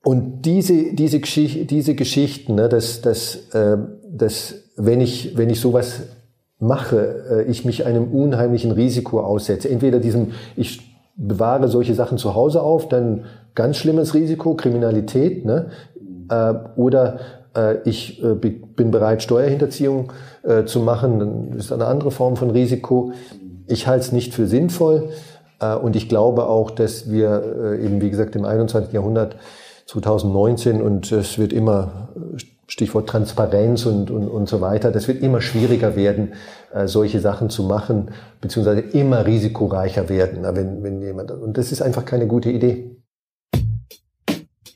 Und 0.04 0.42
diese, 0.42 0.94
diese, 0.94 1.20
Geschicht, 1.20 1.72
diese 1.72 1.96
Geschichten, 1.96 2.56
ne, 2.56 2.68
dass, 2.68 3.02
dass, 3.02 3.54
äh, 3.54 3.78
dass 4.12 4.56
wenn, 4.76 5.02
ich, 5.02 5.38
wenn 5.38 5.50
ich 5.50 5.62
sowas 5.62 6.02
mache, 6.60 7.46
äh, 7.48 7.50
ich 7.50 7.64
mich 7.64 7.86
einem 7.86 8.12
unheimlichen 8.12 8.72
Risiko 8.72 9.22
aussetze. 9.22 9.70
Entweder 9.70 10.00
diesem, 10.00 10.32
ich 10.58 10.94
bewahre 11.16 11.68
solche 11.68 11.96
Sachen 11.96 12.18
zu 12.18 12.36
Hause 12.36 12.62
auf, 12.62 12.90
dann 12.90 13.26
ganz 13.56 13.78
schlimmes 13.78 14.14
Risiko, 14.14 14.56
Kriminalität, 14.56 15.46
ne? 15.46 15.70
Äh, 16.30 16.54
oder 16.76 17.20
äh, 17.56 17.78
ich 17.86 18.24
äh, 18.24 18.36
bin 18.36 18.92
bereit, 18.92 19.24
Steuerhinterziehung 19.24 20.12
äh, 20.44 20.66
zu 20.66 20.80
machen, 20.80 21.20
dann 21.20 21.54
ist 21.54 21.72
eine 21.72 21.86
andere 21.86 22.12
Form 22.12 22.36
von 22.36 22.52
Risiko. 22.52 23.12
Ich 23.68 23.88
halte 23.88 24.06
es 24.06 24.12
nicht 24.12 24.34
für 24.34 24.48
sinnvoll 24.48 25.10
und 25.84 25.96
ich 25.96 26.10
glaube 26.10 26.48
auch, 26.48 26.72
dass 26.72 27.12
wir 27.12 27.78
eben, 27.84 28.02
wie 28.02 28.10
gesagt, 28.10 28.36
im 28.36 28.46
21. 28.46 28.94
Jahrhundert 28.94 29.36
2019 29.86 30.82
und 30.82 31.12
es 31.12 31.38
wird 31.38 31.54
immer 31.54 32.10
Stichwort 32.66 33.10
Transparenz 33.10 33.86
und, 33.86 34.10
und, 34.10 34.28
und 34.28 34.50
so 34.50 34.62
weiter. 34.62 34.90
Das 34.90 35.08
wird 35.08 35.22
immer 35.22 35.42
schwieriger 35.42 35.96
werden, 35.96 36.34
solche 36.86 37.20
Sachen 37.20 37.52
zu 37.52 37.64
machen, 37.64 38.10
beziehungsweise 38.42 38.80
immer 38.80 39.28
risikoreicher 39.28 40.10
werden, 40.10 40.44
wenn, 40.56 40.82
wenn 40.82 41.02
jemand, 41.02 41.30
und 41.30 41.58
das 41.58 41.72
ist 41.72 41.82
einfach 41.84 42.06
keine 42.06 42.26
gute 42.26 42.50
Idee. 42.50 42.99